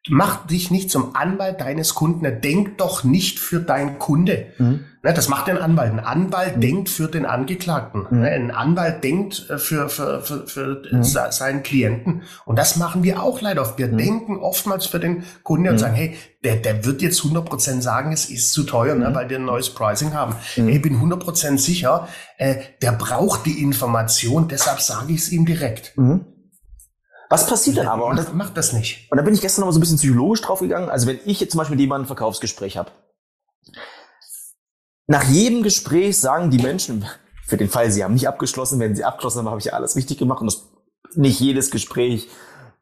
Mach 0.09 0.47
dich 0.47 0.71
nicht 0.71 0.91
zum 0.91 1.15
Anwalt 1.15 1.61
deines 1.61 1.95
Kunden. 1.95 2.41
Denk 2.41 2.79
doch 2.79 3.05
nicht 3.05 3.39
für 3.39 3.61
deinen 3.61 3.99
Kunde. 3.99 4.53
Mhm. 4.59 4.87
Ne, 5.03 5.15
das 5.15 5.29
macht 5.29 5.49
ein 5.49 5.57
Anwalt. 5.57 5.93
Ein 5.93 6.01
Anwalt 6.01 6.63
denkt 6.63 6.91
für 6.91 7.09
den 7.09 7.25
Angeklagten. 7.25 8.07
Mhm. 8.11 8.21
Ne, 8.21 8.31
Ein 8.33 8.51
Anwalt 8.51 9.03
denkt 9.03 9.49
äh, 9.49 9.57
für, 9.57 9.89
für, 9.89 10.21
für, 10.21 10.47
für 10.47 10.83
äh, 10.93 11.03
se- 11.03 11.29
seinen 11.31 11.63
Klienten. 11.63 12.23
Und 12.45 12.59
das 12.59 12.77
machen 12.77 13.03
wir 13.03 13.23
auch 13.23 13.41
leider 13.41 13.63
oft. 13.63 13.79
Wir 13.79 13.89
Mhm. 13.89 13.97
denken 13.97 14.37
oftmals 14.39 14.85
für 14.85 15.01
den 15.01 15.25
Kunde 15.43 15.71
und 15.71 15.79
sagen, 15.79 15.95
hey, 15.95 16.17
der, 16.45 16.57
der 16.57 16.85
wird 16.85 17.01
jetzt 17.01 17.21
100% 17.23 17.81
sagen, 17.81 18.13
es 18.13 18.29
ist 18.29 18.53
zu 18.53 18.63
teuer, 18.65 18.95
Mhm. 18.95 19.01
ne, 19.01 19.15
weil 19.15 19.31
wir 19.31 19.39
ein 19.39 19.45
neues 19.47 19.71
Pricing 19.71 20.13
haben. 20.13 20.35
Ich 20.55 20.83
bin 20.83 21.01
100% 21.01 21.57
sicher, 21.57 22.07
äh, 22.37 22.57
der 22.83 22.93
braucht 22.93 23.47
die 23.47 23.63
Information, 23.63 24.49
deshalb 24.49 24.81
sage 24.81 25.15
ich 25.15 25.21
es 25.21 25.33
ihm 25.33 25.47
direkt. 25.47 25.97
Mhm. 25.97 26.27
Was 27.31 27.47
passiert 27.47 27.79
denn 27.79 27.87
aber? 27.89 28.05
Und 28.05 28.17
das, 28.17 28.27
Mach, 28.35 28.49
mach 28.49 28.51
das 28.51 28.75
nicht. 28.75 29.11
Und 29.11 29.17
da 29.17 29.23
bin 29.23 29.33
ich 29.33 29.41
gestern 29.41 29.61
noch 29.63 29.69
mal 29.69 29.73
so 29.73 29.79
ein 29.79 29.81
bisschen 29.81 29.97
psychologisch 29.97 30.43
drauf 30.43 30.61
gegangen. 30.61 30.91
Also 30.91 31.07
wenn 31.07 31.21
ich 31.25 31.41
jetzt 31.41 31.53
zum 31.53 31.59
Beispiel 31.59 31.77
mit 31.77 31.81
jemandem 31.81 32.05
ein 32.05 32.09
Verkaufsgespräch 32.09 32.77
habe. 32.77 32.91
Nach 35.11 35.25
jedem 35.25 35.65
Gespräch 35.65 36.21
sagen 36.21 36.51
die 36.53 36.63
Menschen, 36.63 37.05
für 37.45 37.57
den 37.57 37.69
Fall, 37.69 37.91
sie 37.91 38.05
haben 38.05 38.15
nicht 38.15 38.29
abgeschlossen, 38.29 38.79
wenn 38.79 38.95
sie 38.95 39.03
abgeschlossen 39.03 39.39
haben, 39.41 39.49
habe 39.49 39.59
ich 39.59 39.65
ja 39.65 39.73
alles 39.73 39.97
richtig 39.97 40.19
gemacht. 40.19 40.41
Und 40.41 40.57
nicht 41.17 41.41
jedes 41.41 41.73
Gespräch 41.73 42.29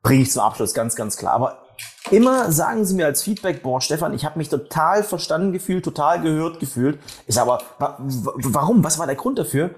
bringe 0.02 0.24
ich 0.24 0.30
zum 0.30 0.42
Abschluss, 0.42 0.74
ganz, 0.74 0.94
ganz 0.94 1.16
klar. 1.16 1.32
Aber 1.32 1.62
immer 2.10 2.52
sagen 2.52 2.84
sie 2.84 2.96
mir 2.96 3.06
als 3.06 3.22
Feedback, 3.22 3.62
boah, 3.62 3.80
Stefan, 3.80 4.12
ich 4.12 4.26
habe 4.26 4.36
mich 4.36 4.50
total 4.50 5.02
verstanden 5.04 5.52
gefühlt, 5.54 5.86
total 5.86 6.20
gehört 6.20 6.60
gefühlt. 6.60 6.98
Sage 7.28 7.50
aber, 7.50 7.62
wa 7.78 7.96
wa- 7.98 8.34
warum? 8.36 8.84
Was 8.84 8.98
war 8.98 9.06
der 9.06 9.16
Grund 9.16 9.38
dafür? 9.38 9.70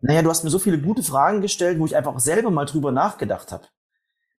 Naja, 0.00 0.22
du 0.22 0.30
hast 0.30 0.44
mir 0.44 0.50
so 0.50 0.58
viele 0.58 0.80
gute 0.80 1.02
Fragen 1.02 1.42
gestellt, 1.42 1.78
wo 1.78 1.84
ich 1.84 1.94
einfach 1.94 2.18
selber 2.18 2.50
mal 2.50 2.64
drüber 2.64 2.90
nachgedacht 2.90 3.52
habe. 3.52 3.64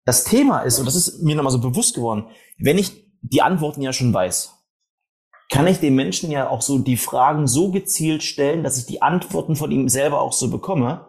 Das 0.05 0.23
Thema 0.23 0.61
ist, 0.61 0.79
und 0.79 0.87
das 0.87 0.95
ist 0.95 1.21
mir 1.21 1.35
nochmal 1.35 1.53
so 1.53 1.61
bewusst 1.61 1.93
geworden, 1.93 2.31
wenn 2.57 2.79
ich 2.79 3.05
die 3.21 3.43
Antworten 3.43 3.83
ja 3.83 3.93
schon 3.93 4.11
weiß, 4.11 4.55
kann 5.49 5.67
ich 5.67 5.79
dem 5.79 5.95
Menschen 5.95 6.29
ja 6.29 6.49
auch 6.49 6.61
so 6.61 6.77
die 6.77 6.97
Fragen 6.97 7.47
so 7.47 7.71
gezielt 7.71 8.23
stellen, 8.23 8.63
dass 8.63 8.77
ich 8.77 8.85
die 8.85 9.01
Antworten 9.01 9.55
von 9.55 9.71
ihm 9.71 9.89
selber 9.89 10.21
auch 10.21 10.33
so 10.33 10.49
bekomme. 10.49 11.07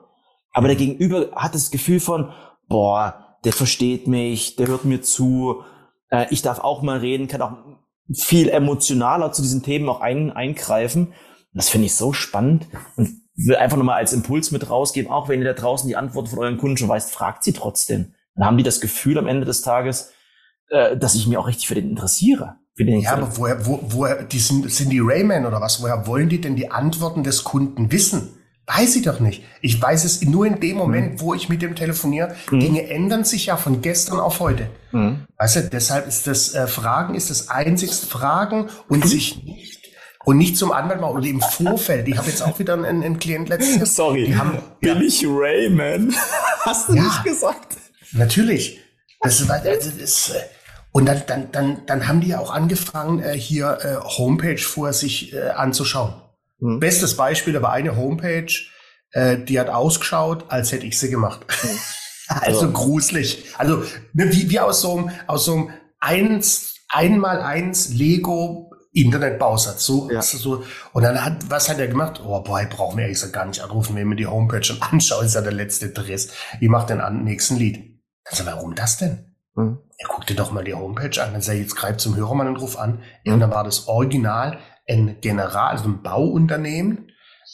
Aber 0.53 0.67
der 0.67 0.77
Gegenüber 0.77 1.31
hat 1.37 1.55
das 1.55 1.71
Gefühl 1.71 2.01
von, 2.01 2.33
boah, 2.67 3.37
der 3.45 3.53
versteht 3.53 4.07
mich, 4.07 4.57
der 4.57 4.69
hört 4.69 4.85
mir 4.85 5.03
zu, 5.03 5.63
äh, 6.11 6.27
ich 6.31 6.43
darf 6.43 6.59
auch 6.59 6.83
mal 6.83 6.99
reden, 6.99 7.29
kann 7.29 7.43
auch 7.43 7.53
viel 8.13 8.49
emotionaler 8.49 9.33
zu 9.33 9.43
diesen 9.43 9.63
Themen 9.63 9.89
auch 9.89 10.01
ein, 10.01 10.31
eingreifen. 10.31 11.13
Das 11.53 11.69
finde 11.69 11.87
ich 11.87 11.95
so 11.95 12.13
spannend 12.13 12.67
und 12.97 13.23
will 13.35 13.57
einfach 13.57 13.77
nochmal 13.77 13.97
als 13.97 14.13
Impuls 14.13 14.51
mit 14.51 14.69
rausgeben, 14.69 15.11
auch 15.11 15.29
wenn 15.29 15.41
ihr 15.41 15.47
da 15.47 15.61
draußen 15.61 15.89
die 15.89 15.97
Antworten 15.97 16.29
von 16.29 16.39
euren 16.39 16.59
Kunden 16.59 16.77
schon 16.77 16.89
weißt, 16.89 17.13
fragt 17.13 17.45
sie 17.45 17.53
trotzdem. 17.53 18.15
Dann 18.35 18.47
haben 18.47 18.57
die 18.57 18.65
das 18.65 18.81
Gefühl 18.81 19.19
am 19.19 19.27
Ende 19.27 19.47
des 19.47 19.63
Tages, 19.63 20.13
äh, 20.69 20.97
dass 20.97 21.15
ich 21.15 21.27
mich 21.27 21.37
auch 21.37 21.47
richtig 21.47 21.69
für 21.69 21.75
den 21.75 21.91
interessiere. 21.91 22.60
Für 22.81 22.87
den, 22.87 23.01
Ja, 23.01 23.13
aber 23.13 23.37
woher, 23.37 23.67
wo, 23.67 23.79
woher, 23.83 24.23
die 24.23 24.39
sind, 24.39 24.73
sind 24.73 24.89
die 24.89 25.01
Rayman 25.01 25.45
oder 25.45 25.61
was? 25.61 25.83
Woher 25.83 26.07
wollen 26.07 26.31
die 26.31 26.41
denn 26.41 26.57
die 26.57 26.71
Antworten 26.71 27.23
des 27.23 27.45
Kunden 27.45 27.93
wissen? 27.93 28.31
Weiß 28.67 28.97
ich 28.97 29.03
doch 29.03 29.21
nicht. 29.21 29.43
Ich 29.61 29.83
weiß 29.83 30.05
es 30.05 30.23
nur 30.23 30.47
in 30.47 30.61
dem 30.61 30.79
Moment, 30.79 31.21
wo 31.21 31.35
ich 31.35 31.51
mit 31.51 31.61
dem 31.61 31.75
telefoniere. 31.75 32.35
Dinge 32.51 32.89
ändern 32.89 33.25
sich 33.25 33.47
ja 33.47 33.59
von 33.59 33.83
gestern 33.83 34.19
auf 34.19 34.41
heute. 34.41 34.71
Mhm. 34.93 35.27
Weißt 35.37 35.57
du, 35.57 35.63
deshalb 35.69 36.09
ist 36.09 36.27
das 36.27 36.55
äh, 36.55 36.67
Fragen 36.67 37.15
ist 37.15 37.29
das 37.29 37.51
einzigste 37.51 38.07
Fragen 38.07 38.69
und 38.89 39.07
sich 39.07 39.43
nicht 39.45 39.79
und 40.25 40.39
nicht 40.39 40.57
zum 40.57 40.73
Anwalt 40.73 41.03
machen 41.03 41.17
oder 41.17 41.27
im 41.27 41.43
Vorfeld. 41.43 42.09
Ich 42.09 42.17
habe 42.17 42.29
jetzt 42.31 42.43
auch 42.43 42.59
wieder 42.59 42.73
einen, 42.75 43.03
einen 43.03 43.19
Klient 43.19 43.51
letztens. 43.51 43.95
Sorry, 43.95 44.25
Die 44.25 44.37
haben, 44.37 44.57
ja, 44.81 44.99
ich 44.99 45.23
Rayman? 45.29 46.15
Hast 46.61 46.89
du 46.89 46.95
Ja. 46.95 47.03
nicht 47.03 47.25
gesagt? 47.25 47.77
Natürlich. 48.13 48.79
Das 49.21 49.39
ist, 49.41 49.51
also 49.51 49.91
das, 50.01 50.31
äh, 50.31 50.39
und 50.93 51.07
dann, 51.07 51.23
dann, 51.27 51.53
dann, 51.53 51.87
dann 51.87 52.09
haben 52.09 52.21
die 52.21 52.29
ja 52.29 52.41
auch 52.41 52.53
angefangen, 52.53 53.21
äh, 53.23 53.37
hier 53.37 53.79
äh, 53.83 53.97
Homepage 53.97 54.59
vor 54.59 54.93
sich 54.93 55.33
äh, 55.33 55.51
anzuschauen. 55.51 56.15
Mhm. 56.59 56.81
Bestes 56.81 57.17
Beispiel, 57.17 57.57
aber 57.57 57.71
eine 57.71 57.97
Homepage, 57.97 58.53
äh, 59.13 59.39
die 59.39 59.59
hat 59.61 59.69
ausgeschaut, 59.69 60.47
als 60.49 60.73
hätte 60.73 60.87
ich 60.87 60.99
sie 60.99 61.11
gemacht. 61.11 61.47
also 62.29 62.61
Also- 62.61 62.73
gruselig. 62.73 63.45
Also 63.59 63.83
ne, 64.13 64.33
wie, 64.33 64.51
wie 64.51 64.61
aus 64.61 64.81
so 64.81 64.97
einem, 64.97 65.11
aus 65.27 65.45
so 65.45 65.55
einem 65.55 65.71
eins, 66.01 66.75
einmal 66.89 67.41
eins 67.41 67.91
Lego 67.91 68.71
Internetbausatz. 68.93 69.85
So, 69.85 70.11
ja. 70.11 70.21
so. 70.21 70.65
Und 70.93 71.03
dann 71.05 71.25
hat, 71.25 71.49
was 71.49 71.69
hat 71.69 71.79
er 71.79 71.87
gemacht? 71.87 72.21
Oh, 72.25 72.41
boy, 72.41 72.67
brauchen 72.67 72.99
wir 72.99 73.05
eigentlich 73.05 73.33
gar 73.33 73.47
nicht 73.47 73.61
anrufen, 73.61 73.95
wenn 73.95 74.09
wir 74.09 74.17
die 74.17 74.27
Homepage 74.27 74.63
schon 74.65 74.83
anschauen, 74.83 75.27
ist 75.27 75.35
ja 75.35 75.41
der 75.41 75.53
letzte 75.53 75.91
Dress. 75.91 76.31
Wie 76.59 76.69
macht 76.69 76.91
denn 76.91 77.01
an 77.01 77.23
nächsten 77.25 77.57
Lied? 77.57 78.03
Also, 78.25 78.45
warum 78.47 78.75
das 78.75 78.99
denn? 78.99 79.30
Mhm. 79.61 79.79
Er 79.99 80.09
guckte 80.09 80.35
doch 80.35 80.51
mal 80.51 80.65
die 80.65 80.75
Homepage 80.75 81.23
an. 81.23 81.33
Dann 81.33 81.43
sei 81.43 81.57
jetzt 81.59 81.77
greift 81.77 82.01
zum 82.01 82.17
Hörermann 82.17 82.49
und 82.49 82.57
ruf 82.57 82.79
an. 82.79 83.01
Mhm. 83.25 83.35
Und 83.35 83.41
dann 83.41 83.51
war 83.51 83.65
das 83.65 83.89
Original 83.89 84.59
ein 84.89 85.19
General, 85.21 85.71
also 85.71 85.89
ein 85.89 86.03
Bauunternehmen, 86.03 87.10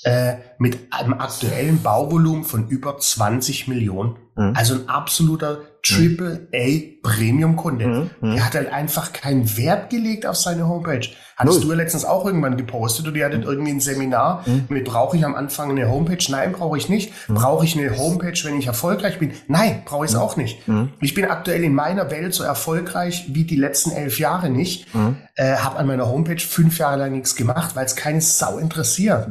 äh, 0.07 0.37
mit 0.59 0.79
einem 0.93 1.15
aktuellen 1.15 1.83
Bauvolumen 1.83 2.45
von 2.45 2.69
über 2.69 2.97
20 2.97 3.67
Millionen. 3.67 4.17
Mhm. 4.37 4.53
Also 4.55 4.75
ein 4.75 4.89
absoluter 4.89 5.59
Triple 5.83 6.47
A 6.55 6.69
Premium 7.03 7.57
Kunde. 7.57 7.87
Mhm. 7.87 8.11
mhm. 8.21 8.35
Der 8.37 8.47
hat 8.47 8.55
halt 8.55 8.73
einfach 8.73 9.13
keinen 9.13 9.57
Wert 9.57 9.91
gelegt 9.91 10.25
auf 10.25 10.37
seine 10.37 10.69
Homepage. 10.69 11.09
Hattest 11.37 11.59
Null. 11.59 11.67
du 11.67 11.69
ja 11.71 11.75
letztens 11.83 12.05
auch 12.05 12.25
irgendwann 12.25 12.57
gepostet 12.57 13.09
oder 13.09 13.17
ihr 13.17 13.25
hattet 13.25 13.43
mhm. 13.43 13.51
irgendwie 13.51 13.73
ein 13.73 13.81
Seminar 13.81 14.45
mhm. 14.47 14.67
mit 14.69 14.85
brauche 14.85 15.17
ich 15.17 15.25
am 15.25 15.35
Anfang 15.35 15.71
eine 15.71 15.89
Homepage? 15.91 16.25
Nein, 16.29 16.53
brauche 16.53 16.79
ich 16.79 16.89
nicht. 16.89 17.13
Mhm. 17.29 17.35
Brauche 17.35 17.65
ich 17.65 17.77
eine 17.77 17.99
Homepage, 17.99 18.39
wenn 18.45 18.59
ich 18.61 18.69
erfolgreich 18.69 19.19
bin? 19.19 19.33
Nein, 19.49 19.83
brauche 19.85 20.05
ich 20.05 20.13
es 20.13 20.17
auch 20.17 20.37
nicht. 20.37 20.61
Ich 21.01 21.15
bin 21.15 21.25
aktuell 21.25 21.65
in 21.65 21.75
meiner 21.75 22.13
Welt 22.13 22.33
so 22.33 22.45
erfolgreich 22.45 23.27
wie 23.31 23.43
die 23.43 23.57
letzten 23.57 23.91
elf 23.91 24.21
Jahre 24.21 24.51
nicht. 24.51 24.87
Äh, 25.35 25.57
habe 25.57 25.79
an 25.79 25.89
meiner 25.89 26.07
Homepage 26.09 26.39
fünf 26.39 26.79
Jahre 26.79 26.99
lang 26.99 27.13
nichts 27.13 27.35
gemacht, 27.35 27.75
weil 27.75 27.87
es 27.87 27.97
keine 27.97 28.21
Sau 28.21 28.59
interessiert. 28.59 29.29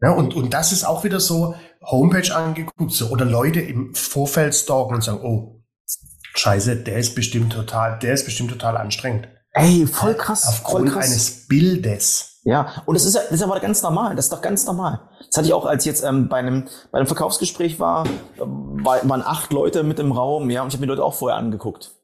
Ja, 0.00 0.12
und, 0.12 0.34
und 0.34 0.52
das 0.52 0.72
ist 0.72 0.84
auch 0.84 1.04
wieder 1.04 1.20
so, 1.20 1.54
Homepage 1.82 2.34
angeguckt 2.34 2.92
so, 2.92 3.08
oder 3.08 3.24
Leute 3.24 3.60
im 3.60 3.94
Vorfeld 3.94 4.54
stalken 4.54 4.94
und 4.94 5.02
sagen, 5.02 5.20
oh, 5.22 5.62
scheiße, 6.34 6.76
der 6.76 6.98
ist 6.98 7.14
bestimmt 7.14 7.52
total, 7.52 7.98
der 7.98 8.14
ist 8.14 8.24
bestimmt 8.24 8.50
total 8.50 8.76
anstrengend. 8.76 9.28
Ey, 9.52 9.86
voll 9.86 10.14
krass. 10.14 10.46
Aufgrund 10.46 10.90
voll 10.90 11.00
krass. 11.00 11.10
eines 11.10 11.48
Bildes. 11.48 12.40
Ja, 12.44 12.82
und 12.84 12.94
das 12.94 13.06
ist, 13.06 13.16
das 13.16 13.30
ist 13.30 13.42
aber 13.42 13.58
ganz 13.58 13.82
normal. 13.82 14.14
Das 14.14 14.26
ist 14.26 14.32
doch 14.32 14.42
ganz 14.42 14.66
normal. 14.66 15.00
Das 15.26 15.38
hatte 15.38 15.48
ich 15.48 15.54
auch, 15.54 15.64
als 15.64 15.84
ich 15.84 15.90
jetzt 15.90 16.04
ähm, 16.04 16.28
bei 16.28 16.36
einem 16.36 16.68
bei 16.92 16.98
einem 16.98 17.06
Verkaufsgespräch 17.06 17.80
war, 17.80 18.06
war, 18.36 19.08
waren 19.08 19.22
acht 19.22 19.52
Leute 19.52 19.82
mit 19.82 19.98
im 19.98 20.12
Raum, 20.12 20.50
ja, 20.50 20.62
und 20.62 20.68
ich 20.68 20.74
habe 20.74 20.82
mir 20.82 20.92
Leute 20.92 21.02
auch 21.02 21.14
vorher 21.14 21.38
angeguckt 21.38 21.95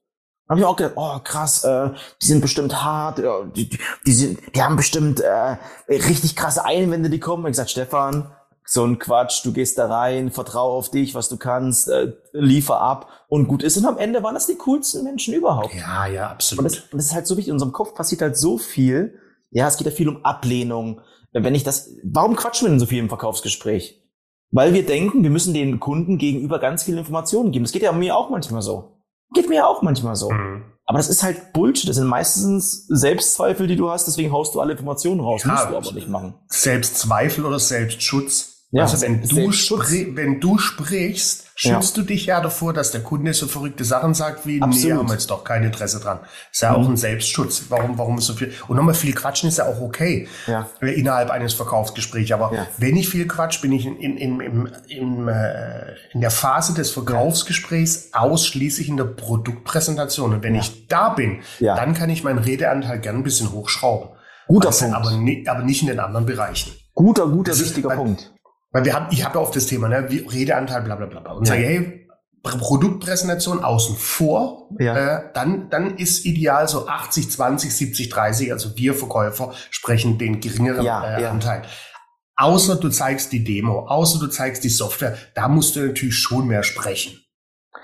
habe 0.49 0.61
ich 0.61 0.67
auch 0.67 0.77
gedacht, 0.77 0.95
oh 0.97 1.19
krass, 1.23 1.65
äh, 1.65 1.91
die 2.21 2.27
sind 2.27 2.41
bestimmt 2.41 2.83
hart, 2.83 3.19
ja, 3.19 3.45
die, 3.45 3.69
die, 3.69 3.79
die, 4.07 4.13
sind, 4.13 4.39
die 4.55 4.63
haben 4.63 4.77
bestimmt 4.77 5.21
äh, 5.21 5.57
richtig 5.89 6.37
krasse 6.37 6.65
Einwände, 6.65 7.11
die 7.11 7.21
kommen. 7.21 7.47
Ich 7.47 7.53
gesagt, 7.53 7.71
Stefan, 7.71 8.31
so 8.65 8.85
ein 8.85 8.99
Quatsch, 8.99 9.45
du 9.45 9.53
gehst 9.53 9.79
da 9.79 9.87
rein, 9.87 10.31
vertraue 10.31 10.77
auf 10.77 10.91
dich, 10.91 11.15
was 11.15 11.29
du 11.29 11.37
kannst, 11.37 11.89
äh, 11.89 12.13
liefer 12.33 12.81
ab 12.81 13.09
und 13.29 13.49
gut 13.49 13.63
ist. 13.63 13.77
Und 13.77 13.87
am 13.87 13.99
Ende 13.99 14.23
waren 14.23 14.35
das 14.35 14.47
die 14.47 14.57
coolsten 14.57 15.05
Menschen 15.05 15.35
überhaupt. 15.35 15.75
Ja, 15.75 16.07
ja, 16.07 16.31
absolut. 16.31 16.65
Und 16.65 16.71
das, 16.71 16.85
und 16.85 16.99
das 16.99 17.07
ist 17.07 17.15
halt 17.15 17.27
so 17.27 17.37
wichtig. 17.37 17.49
In 17.49 17.55
unserem 17.55 17.73
Kopf 17.73 17.95
passiert 17.95 18.23
halt 18.23 18.37
so 18.37 18.59
viel. 18.59 19.19
Ja, 19.51 19.69
es 19.69 19.77
geht 19.77 19.87
ja 19.87 19.93
viel 19.93 20.09
um 20.09 20.25
Ablehnung. 20.25 21.01
Wenn 21.33 21.55
ich 21.55 21.65
das, 21.65 21.91
warum 22.05 22.37
quatschen 22.37 22.67
wir 22.67 22.71
denn 22.71 22.81
so 22.81 22.87
viel 22.87 22.99
im 22.99 23.09
Verkaufsgespräch? 23.09 24.03
Weil 24.51 24.75
wir 24.75 24.85
denken, 24.85 25.23
wir 25.23 25.31
müssen 25.31 25.55
den 25.55 25.81
Kunden 25.81 26.19
gegenüber 26.19 26.59
ganz 26.59 26.83
viele 26.83 26.99
Informationen 26.99 27.53
geben. 27.53 27.65
Das 27.65 27.73
geht 27.73 27.83
ja 27.83 27.93
mir 27.93 28.17
auch 28.17 28.29
manchmal 28.29 28.61
so. 28.61 29.02
Geht 29.35 29.49
mir 29.49 29.57
ja 29.57 29.67
auch 29.67 29.83
manchmal 29.83 30.17
so. 30.17 30.31
Mhm. 30.31 30.65
Aber 30.85 30.99
das 30.99 31.09
ist 31.09 31.23
halt 31.23 31.53
Bullshit. 31.53 31.89
Das 31.89 31.97
sind 31.97 32.07
meistens 32.07 32.87
Selbstzweifel, 32.89 33.67
die 33.67 33.77
du 33.77 33.91
hast. 33.91 34.07
Deswegen 34.07 34.33
haust 34.33 34.55
du 34.55 34.61
alle 34.61 34.73
Informationen 34.73 35.21
raus. 35.21 35.43
Ja, 35.45 35.53
Musst 35.53 35.71
du 35.71 35.77
aber 35.77 35.93
nicht 35.93 36.09
machen. 36.09 36.35
Selbstzweifel 36.49 37.47
oder 37.47 37.59
Selbstschutz. 37.59 38.52
Ja, 38.75 38.85
also 38.85 39.03
wenn 39.03 39.21
du, 39.21 40.17
wenn 40.17 40.41
du 40.41 40.57
sprichst, 40.57 41.45
schützt 41.55 41.97
ja. 41.97 42.03
du 42.03 42.09
dich 42.09 42.25
ja 42.25 42.41
davor, 42.41 42.73
dass 42.73 42.91
der 42.91 43.03
Kunde 43.03 43.35
so 43.35 43.47
verrückte 43.47 43.85
Sachen 43.85 44.15
sagt 44.15 44.47
wie, 44.47 44.63
Absolut. 44.63 44.85
nee, 44.85 44.93
haben 44.95 45.09
wir 45.09 45.13
jetzt 45.13 45.31
doch 45.31 45.45
kein 45.45 45.63
Interesse 45.63 46.01
dran. 46.01 46.21
Ist 46.51 46.63
ja 46.63 46.71
mhm. 46.71 46.77
auch 46.77 46.89
ein 46.89 46.97
Selbstschutz. 46.97 47.65
Warum, 47.69 47.99
warum 47.99 48.17
ist 48.17 48.25
so 48.25 48.33
viel? 48.33 48.51
Und 48.69 48.77
nochmal 48.79 48.95
viel 48.95 49.13
quatschen 49.13 49.51
ist 49.51 49.59
ja 49.59 49.67
auch 49.67 49.79
okay. 49.83 50.27
Ja. 50.47 50.71
Äh, 50.81 50.99
innerhalb 50.99 51.29
eines 51.29 51.53
Verkaufsgesprächs. 51.53 52.33
Aber 52.33 52.55
ja. 52.55 52.67
wenn 52.79 52.97
ich 52.97 53.11
viel 53.11 53.29
quatsch, 53.29 53.61
bin 53.61 53.73
ich 53.73 53.85
in, 53.85 53.97
in, 53.99 54.17
in, 54.17 54.41
in, 54.41 54.69
in, 54.89 55.29
äh, 55.29 55.93
in 56.15 56.23
der 56.23 56.31
Phase 56.31 56.73
des 56.73 56.93
Verkaufsgesprächs 56.93 58.15
ausschließlich 58.15 58.89
in 58.89 58.97
der 58.97 59.05
Produktpräsentation. 59.05 60.33
Und 60.33 60.43
wenn 60.43 60.55
ich 60.55 60.87
da 60.89 61.11
bin, 61.11 61.41
dann 61.61 61.93
kann 61.93 62.09
ich 62.09 62.25
meinen 62.25 62.39
Redeanteil 62.39 63.01
gern 63.01 63.17
ein 63.17 63.23
bisschen 63.23 63.53
hochschrauben. 63.53 64.17
Guter 64.49 64.69
also, 64.69 64.87
Punkt. 64.87 64.97
Aber, 64.97 65.57
aber 65.57 65.65
nicht 65.65 65.83
in 65.83 65.89
den 65.89 66.01
anderen 66.01 66.25
Bereichen. 66.25 66.73
Guter, 66.95 67.27
guter, 67.27 67.59
wichtiger 67.59 67.91
Punkt. 67.91 68.33
Weil 68.73 68.85
wir 68.85 68.95
haben, 68.95 69.07
ich 69.11 69.25
habe 69.25 69.39
ja 69.39 69.41
oft 69.41 69.55
das 69.55 69.67
Thema, 69.67 69.89
ne, 69.89 70.07
wie 70.09 70.19
Redeanteil, 70.19 70.83
bla 70.83 70.97
bla 70.97 71.07
bla. 71.07 71.33
Und 71.33 71.47
ja. 71.47 71.55
sage, 71.55 71.63
hey, 71.63 72.09
Produktpräsentation 72.43 73.63
außen 73.63 73.97
vor, 73.97 74.69
ja. 74.79 74.97
äh, 74.97 75.33
dann, 75.33 75.71
dann 75.71 75.97
ist 75.97 76.25
ideal 76.25 76.67
so 76.67 76.89
80, 76.89 77.31
20, 77.31 77.75
70, 77.75 78.09
30, 78.09 78.53
also 78.53 78.77
wir 78.77 78.95
Verkäufer 78.95 79.53
sprechen 79.71 80.19
den 80.19 80.41
geringeren 80.41 80.85
ja, 80.85 81.19
äh, 81.19 81.25
Anteil. 81.27 81.63
Außer 82.35 82.77
du 82.77 82.89
zeigst 82.89 83.31
die 83.31 83.45
Demo, 83.45 83.87
außer 83.87 84.19
du 84.19 84.27
zeigst 84.27 84.65
die 84.65 84.71
Software, 84.71 85.17
da 85.35 85.49
musst 85.49 85.77
du 85.77 85.87
natürlich 85.87 86.17
schon 86.17 86.49
mehr 86.49 86.65
sprechen. 86.65 87.22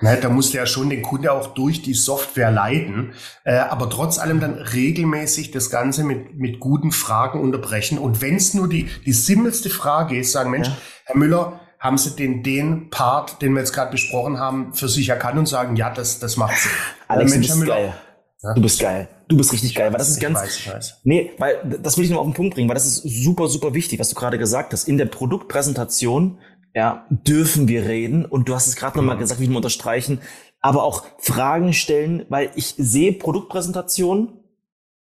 Ne, 0.01 0.17
da 0.21 0.29
musst 0.29 0.53
du 0.53 0.57
ja 0.57 0.65
schon 0.65 0.89
den 0.89 1.01
Kunde 1.01 1.33
auch 1.33 1.47
durch 1.47 1.81
die 1.81 1.93
Software 1.93 2.51
leiten, 2.51 3.13
äh, 3.43 3.57
aber 3.57 3.89
trotz 3.89 4.17
allem 4.17 4.39
dann 4.39 4.53
regelmäßig 4.53 5.51
das 5.51 5.69
Ganze 5.69 6.05
mit, 6.05 6.35
mit 6.37 6.61
guten 6.61 6.93
Fragen 6.93 7.41
unterbrechen. 7.41 7.97
Und 7.97 8.21
wenn 8.21 8.35
es 8.35 8.53
nur 8.53 8.69
die, 8.69 8.87
die 9.05 9.11
simpelste 9.11 9.69
Frage 9.69 10.17
ist, 10.17 10.31
sagen, 10.31 10.51
Mensch, 10.51 10.69
ja. 10.69 10.77
Herr 11.05 11.17
Müller, 11.17 11.59
haben 11.79 11.97
Sie 11.97 12.15
den, 12.15 12.43
den 12.43 12.89
Part, 12.89 13.41
den 13.41 13.53
wir 13.53 13.59
jetzt 13.59 13.73
gerade 13.73 13.91
besprochen 13.91 14.37
haben, 14.39 14.73
für 14.73 14.87
sich 14.87 15.09
erkannt 15.09 15.37
und 15.37 15.47
sagen, 15.47 15.75
ja, 15.75 15.89
das, 15.89 16.19
das 16.19 16.37
macht 16.37 16.57
Sinn. 16.57 16.71
Alex, 17.07 17.31
Mensch, 17.31 17.47
du 17.47 17.53
bist 17.55 17.67
geil. 17.67 17.93
Ja? 18.41 18.53
Du 18.53 18.61
bist 18.61 18.79
geil. 18.79 19.07
Du 19.27 19.37
bist 19.37 19.53
richtig 19.53 19.75
geil, 19.75 19.91
weil 19.91 19.97
das 19.99 20.09
ist 20.09 20.19
ganz. 20.19 20.39
Weiß, 20.39 20.73
weiß. 20.73 21.01
Nee, 21.03 21.31
weil 21.37 21.79
das 21.81 21.97
will 21.97 22.05
ich 22.05 22.09
nur 22.09 22.19
auf 22.19 22.25
den 22.25 22.33
Punkt 22.33 22.55
bringen, 22.55 22.67
weil 22.67 22.75
das 22.75 22.85
ist 22.85 23.03
super, 23.03 23.47
super 23.47 23.73
wichtig, 23.73 23.99
was 23.99 24.09
du 24.09 24.15
gerade 24.15 24.37
gesagt 24.37 24.73
hast. 24.73 24.87
In 24.87 24.97
der 24.97 25.05
Produktpräsentation 25.05 26.39
ja, 26.73 27.05
dürfen 27.09 27.67
wir 27.67 27.85
reden. 27.85 28.25
Und 28.25 28.49
du 28.49 28.55
hast 28.55 28.67
es 28.67 28.75
gerade 28.75 28.97
nochmal 28.97 29.15
mhm. 29.15 29.21
gesagt, 29.21 29.41
wie 29.41 29.49
wir 29.49 29.55
unterstreichen, 29.55 30.21
aber 30.61 30.83
auch 30.83 31.05
Fragen 31.19 31.73
stellen, 31.73 32.25
weil 32.29 32.51
ich 32.55 32.75
sehe 32.77 33.13
Produktpräsentationen 33.13 34.29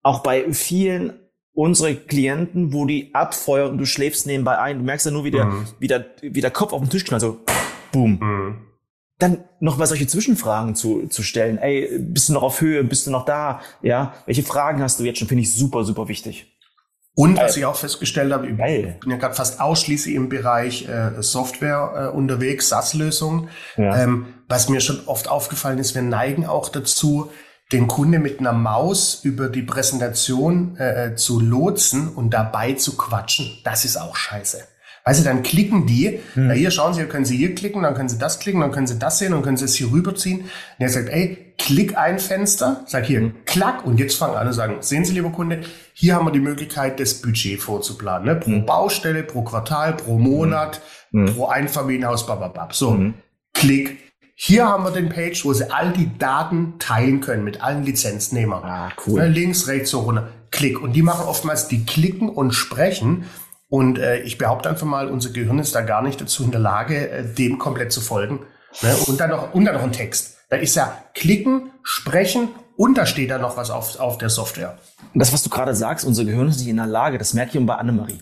auch 0.03 0.21
bei 0.21 0.53
vielen 0.53 1.15
unserer 1.53 1.95
Klienten, 1.95 2.73
wo 2.73 2.85
die 2.85 3.15
abfeuern 3.15 3.71
und 3.71 3.79
du 3.79 3.87
schläfst 3.87 4.27
nebenbei 4.27 4.59
ein. 4.59 4.79
Du 4.79 4.85
merkst 4.85 5.07
ja 5.07 5.13
nur, 5.13 5.25
wie 5.25 5.31
der, 5.31 5.47
mhm. 5.47 5.67
wie 5.79 5.87
der, 5.87 6.07
wie 6.21 6.41
der 6.41 6.51
Kopf 6.51 6.73
auf 6.73 6.81
den 6.81 6.91
Tisch 6.91 7.05
knallt, 7.05 7.23
so 7.23 7.41
boom. 7.93 8.19
Mhm. 8.21 8.57
Dann 9.19 9.45
noch 9.61 9.79
mal 9.79 9.87
solche 9.87 10.09
Zwischenfragen 10.09 10.75
zu, 10.75 11.07
zu 11.07 11.23
stellen. 11.23 11.59
Ey, 11.59 11.99
bist 12.01 12.29
du 12.29 12.33
noch 12.33 12.43
auf 12.43 12.61
Höhe? 12.61 12.83
Bist 12.83 13.07
du 13.07 13.13
noch 13.13 13.25
da? 13.25 13.61
Ja, 13.81 14.15
welche 14.27 14.43
Fragen 14.43 14.83
hast 14.83 14.99
du 14.99 15.05
jetzt 15.05 15.21
schon? 15.21 15.29
Finde 15.29 15.43
ich 15.43 15.55
super, 15.55 15.85
super 15.85 16.09
wichtig. 16.09 16.54
Und 17.17 17.39
was 17.39 17.57
ich 17.57 17.65
auch 17.65 17.77
festgestellt 17.77 18.33
habe, 18.33 18.49
ich 18.49 18.57
bin 18.57 19.11
ja 19.11 19.17
gerade 19.17 19.35
fast 19.35 19.61
ausschließlich 19.61 20.17
im 20.17 20.29
Bereich 20.29 20.89
äh, 20.89 21.23
Software 21.23 22.11
äh, 22.13 22.17
unterwegs, 22.17 22.69
SaaS-Lösungen. 22.71 23.49
Ja. 23.77 24.03
Ähm, 24.03 24.27
was 24.49 24.69
mir 24.69 24.81
schon 24.81 25.07
oft 25.07 25.29
aufgefallen 25.29 25.79
ist, 25.79 25.95
wir 25.95 26.03
neigen 26.03 26.45
auch 26.45 26.69
dazu, 26.69 27.31
den 27.73 27.87
Kunde 27.87 28.19
mit 28.19 28.41
einer 28.41 28.53
Maus 28.53 29.21
über 29.23 29.49
die 29.49 29.63
Präsentation 29.63 30.77
äh, 30.77 31.07
äh 31.07 31.15
zu 31.15 31.41
lotsen 31.41 32.09
und 32.09 32.31
dabei 32.31 32.73
zu 32.73 32.97
quatschen. 32.97 33.59
Das 33.65 33.85
ist 33.85 33.97
auch 33.97 34.17
scheiße. 34.17 34.65
Weißt 35.05 35.21
du, 35.21 35.25
dann 35.25 35.43
klicken 35.43 35.87
die, 35.87 36.21
hm. 36.35 36.49
na 36.49 36.55
hier 36.55 36.71
schauen 36.71 36.95
Sie, 36.95 37.05
können 37.05 37.27
Sie 37.27 37.37
hier 37.37 37.55
klicken, 37.55 37.83
dann 37.83 37.95
können 37.95 38.09
Sie 38.09 38.19
das 38.19 38.39
klicken, 38.39 38.61
dann 38.61 38.73
können 38.73 38.87
Sie 38.87 38.99
das 38.99 39.19
sehen, 39.19 39.33
dann 39.33 39.43
können 39.43 39.57
Sie 39.57 39.67
es 39.67 39.75
hier 39.75 39.91
rüberziehen. 39.93 40.41
Und 40.41 40.49
er 40.79 40.89
sagt, 40.89 41.11
ey, 41.11 41.44
klick 41.59 41.97
ein 41.97 42.19
Fenster, 42.19 42.83
sag 42.87 43.07
hier, 43.07 43.21
hm. 43.21 43.35
klack, 43.45 43.85
und 43.85 43.99
jetzt 43.99 44.17
fangen 44.17 44.37
an 44.37 44.47
und 44.47 44.53
sagen, 44.53 44.77
sehen 44.81 45.05
Sie, 45.05 45.13
lieber 45.13 45.31
Kunde, 45.31 45.61
hier 45.93 46.15
haben 46.15 46.27
wir 46.27 46.33
die 46.33 46.41
Möglichkeit, 46.41 47.01
das 47.01 47.15
Budget 47.15 47.61
vorzuplanen, 47.61 48.27
ne? 48.27 48.37
pro 48.37 48.51
hm. 48.51 48.67
Baustelle, 48.67 49.23
pro 49.23 49.43
Quartal, 49.43 49.95
pro 49.95 50.19
Monat, 50.19 50.81
hm. 51.11 51.29
hm. 51.29 51.35
pro 51.35 51.47
Einfamilienhaus, 51.47 52.27
bababab. 52.27 52.75
So, 52.75 52.93
hm. 52.93 53.15
klick. 53.53 53.99
Hier 54.37 54.67
haben 54.67 54.83
wir 54.83 54.91
den 54.91 55.11
Page, 55.11 55.45
wo 55.45 55.53
Sie 55.53 55.71
all 55.71 55.93
die 55.93 56.19
Daten 56.19 56.75
teilen 56.81 57.21
können 57.21 57.45
mit 57.45 57.63
allen 57.63 57.85
Lizenznehmern. 57.85 58.65
Ah, 58.65 58.91
cool. 59.07 59.21
Ne, 59.21 59.29
links, 59.29 59.69
rechts, 59.69 59.91
so 59.91 60.01
runter. 60.01 60.29
Klick. 60.51 60.83
Und 60.83 60.95
die 60.95 61.03
machen 61.03 61.27
oftmals, 61.27 61.69
die 61.69 61.85
klicken 61.85 62.29
und 62.29 62.53
sprechen 62.53 63.27
und 63.69 63.99
äh, 63.99 64.21
ich 64.21 64.39
behaupte 64.39 64.69
einfach 64.69 64.87
mal, 64.87 65.09
unser 65.09 65.31
Gehirn 65.31 65.59
ist 65.59 65.75
da 65.75 65.81
gar 65.81 66.01
nicht 66.01 66.21
dazu 66.21 66.45
in 66.45 66.53
der 66.53 66.61
Lage, 66.61 67.11
äh, 67.11 67.25
dem 67.25 67.59
komplett 67.59 67.91
zu 67.91 68.01
folgen. 68.01 68.47
Ne? 68.83 68.95
Und, 69.07 69.19
dann 69.19 69.31
noch, 69.31 69.53
und 69.53 69.65
dann 69.65 69.75
noch 69.75 69.83
ein 69.83 69.91
Text. 69.91 70.34
Da 70.55 70.61
ist 70.61 70.77
ja 70.77 71.05
klicken, 71.15 71.73
sprechen 71.83 72.49
und 72.77 72.97
da 72.97 73.07
steht 73.07 73.29
da 73.31 73.39
noch 73.39 73.57
was 73.57 73.71
auf, 73.71 73.99
auf 73.99 74.19
der 74.19 74.31
Software. 74.31 74.79
Das, 75.13 75.33
was 75.33 75.43
du 75.43 75.51
gerade 75.51 75.75
sagst, 75.75 76.05
unser 76.05 76.25
Gehirn 76.25 76.47
ist 76.47 76.59
nicht 76.59 76.69
in 76.69 76.77
der 76.77 76.87
Lage, 76.87 77.19
das 77.19 77.35
merke 77.35 77.59
ich 77.59 77.67
bei 77.67 77.75
Annemarie. 77.75 78.21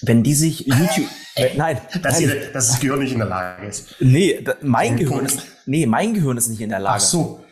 Wenn 0.00 0.22
die 0.22 0.32
sich 0.32 0.60
YouTube, 0.60 1.06
äh, 1.34 1.50
nein, 1.58 1.78
dass, 2.02 2.14
nein. 2.14 2.22
Ihr, 2.30 2.50
dass 2.50 2.68
das 2.68 2.80
Gehirn 2.80 3.00
nicht 3.00 3.12
in 3.12 3.18
der 3.18 3.28
Lage 3.28 3.66
ist. 3.66 3.94
Nee, 4.00 4.40
da, 4.42 4.54
mein 4.62 4.96
Gehirn 4.96 5.26
ist, 5.26 5.42
nee, 5.66 5.84
mein 5.84 6.14
Gehirn 6.14 6.38
ist 6.38 6.48
nicht 6.48 6.62
in 6.62 6.70
der 6.70 6.78
Lage. 6.78 6.96
Ach 6.96 7.00
so. 7.00 7.44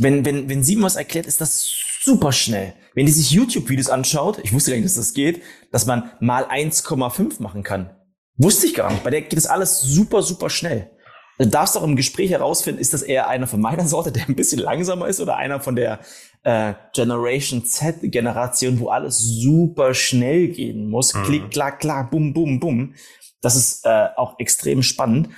Wenn, 0.00 0.24
wenn, 0.24 0.48
wenn 0.48 0.64
sie 0.64 0.74
mir 0.74 0.82
was 0.82 0.96
erklärt, 0.96 1.26
ist 1.26 1.40
das 1.40 1.70
super 2.02 2.32
schnell. 2.32 2.74
Wenn 2.96 3.06
die 3.06 3.12
sich 3.12 3.30
YouTube-Videos 3.30 3.88
anschaut, 3.88 4.40
ich 4.42 4.52
wusste 4.52 4.72
gar 4.72 4.78
nicht, 4.78 4.86
dass 4.86 4.96
das 4.96 5.14
geht, 5.14 5.42
dass 5.70 5.86
man 5.86 6.10
mal 6.18 6.42
1,5 6.46 7.40
machen 7.40 7.62
kann. 7.62 7.90
Wusste 8.36 8.66
ich 8.66 8.74
gar 8.74 8.90
nicht. 8.90 9.04
Bei 9.04 9.10
der 9.10 9.22
geht 9.22 9.36
das 9.36 9.46
alles 9.46 9.80
super, 9.80 10.24
super 10.24 10.50
schnell. 10.50 10.90
Du 11.38 11.46
darfst 11.46 11.76
auch 11.76 11.82
im 11.82 11.96
Gespräch 11.96 12.30
herausfinden, 12.30 12.80
ist 12.80 12.94
das 12.94 13.02
eher 13.02 13.28
einer 13.28 13.46
von 13.46 13.60
meiner 13.60 13.86
Sorte, 13.86 14.12
der 14.12 14.28
ein 14.28 14.36
bisschen 14.36 14.60
langsamer 14.60 15.08
ist, 15.08 15.20
oder 15.20 15.36
einer 15.36 15.60
von 15.60 15.74
der 15.74 15.98
äh, 16.44 16.74
Generation 16.94 17.64
Z-Generation, 17.64 18.78
wo 18.78 18.88
alles 18.88 19.18
super 19.18 19.94
schnell 19.94 20.48
gehen 20.48 20.88
muss. 20.88 21.12
Mhm. 21.14 21.22
Klick, 21.24 21.50
klack, 21.50 21.80
klack, 21.80 22.10
bum, 22.10 22.32
bum, 22.32 22.60
bum. 22.60 22.94
Das 23.40 23.56
ist 23.56 23.84
äh, 23.84 24.08
auch 24.16 24.38
extrem 24.38 24.82
spannend. 24.82 25.28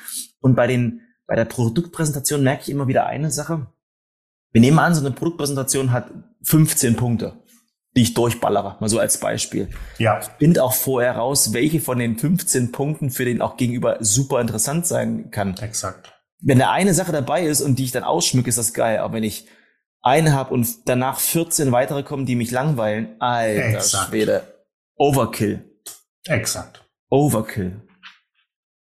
Und 0.41 0.55
bei 0.55 0.67
den 0.67 1.01
bei 1.27 1.35
der 1.35 1.45
Produktpräsentation 1.45 2.43
merke 2.43 2.63
ich 2.63 2.71
immer 2.71 2.87
wieder 2.87 3.07
eine 3.07 3.31
Sache. 3.31 3.67
Wir 4.53 4.61
nehmen 4.61 4.79
an, 4.79 4.95
so 4.95 5.01
eine 5.01 5.11
Produktpräsentation 5.11 5.93
hat 5.93 6.11
15 6.43 6.97
Punkte, 6.97 7.35
die 7.97 8.03
ich 8.03 8.15
durchballere, 8.15 8.77
mal 8.79 8.89
so 8.89 8.99
als 8.99 9.19
Beispiel. 9.19 9.69
Ja. 9.99 10.21
Find 10.39 10.59
auch 10.59 10.75
vorher 10.75 11.17
raus, 11.17 11.55
welche 11.55 11.81
von 11.81 11.99
den 11.99 12.19
15 12.19 12.71
Punkten 12.71 13.11
für 13.11 13.25
den 13.25 13.41
auch 13.41 13.57
gegenüber 13.57 13.97
super 14.01 14.41
interessant 14.41 14.87
sein 14.87 15.31
kann. 15.31 15.57
Exakt. 15.57 16.13
Wenn 16.41 16.59
da 16.59 16.71
eine 16.71 16.93
Sache 16.93 17.13
dabei 17.13 17.45
ist 17.47 17.63
und 17.63 17.79
die 17.79 17.85
ich 17.85 17.93
dann 17.93 18.05
ausschmücke, 18.05 18.51
ist 18.51 18.59
das 18.59 18.75
geil. 18.75 18.99
Aber 18.99 19.15
wenn 19.15 19.25
ich 19.25 19.47
eine 20.03 20.35
habe 20.35 20.53
und 20.53 20.89
danach 20.89 21.19
14 21.19 21.73
weitere 21.73 22.03
kommen, 22.03 22.27
die 22.27 22.37
mich 22.37 22.51
langweilen, 22.51 23.17
alter 23.19 23.79
Exakt. 23.79 24.11
Schwede. 24.11 24.43
Overkill. 24.97 25.65
Exakt. 26.25 26.85
Overkill. 27.09 27.81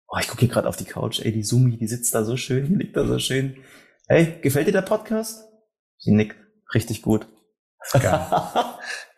Oh, 0.08 0.18
ich 0.20 0.26
gucke 0.26 0.40
hier 0.40 0.48
gerade 0.48 0.68
auf 0.68 0.76
die 0.76 0.84
Couch. 0.84 1.20
Ey, 1.20 1.32
die 1.32 1.44
Sumi, 1.44 1.76
die 1.76 1.86
sitzt 1.86 2.14
da 2.14 2.24
so 2.24 2.36
schön, 2.36 2.66
die 2.66 2.74
liegt 2.74 2.96
da 2.96 3.06
so 3.06 3.18
schön. 3.18 3.56
Hey, 4.08 4.38
gefällt 4.42 4.66
dir 4.66 4.72
der 4.72 4.82
Podcast? 4.82 5.44
Sie 5.98 6.12
nickt. 6.12 6.36
Richtig 6.74 7.02
gut. 7.02 7.26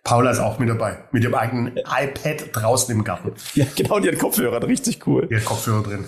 Paula 0.05 0.31
ist 0.31 0.38
auch 0.38 0.59
mit 0.59 0.68
dabei. 0.68 1.05
Mit 1.12 1.25
dem 1.25 1.35
eigenen 1.35 1.77
iPad 1.77 2.49
draußen 2.53 2.94
im 2.94 3.05
Garten. 3.05 3.35
Ja, 3.55 3.66
genau, 3.77 4.01
die 4.01 4.09
hat 4.09 4.18
Kopfhörer, 4.18 4.62
richtig 4.66 5.07
cool. 5.07 5.29
Die 5.31 5.37
hat 5.37 5.44
Kopfhörer 5.44 5.83
drin. 5.83 6.05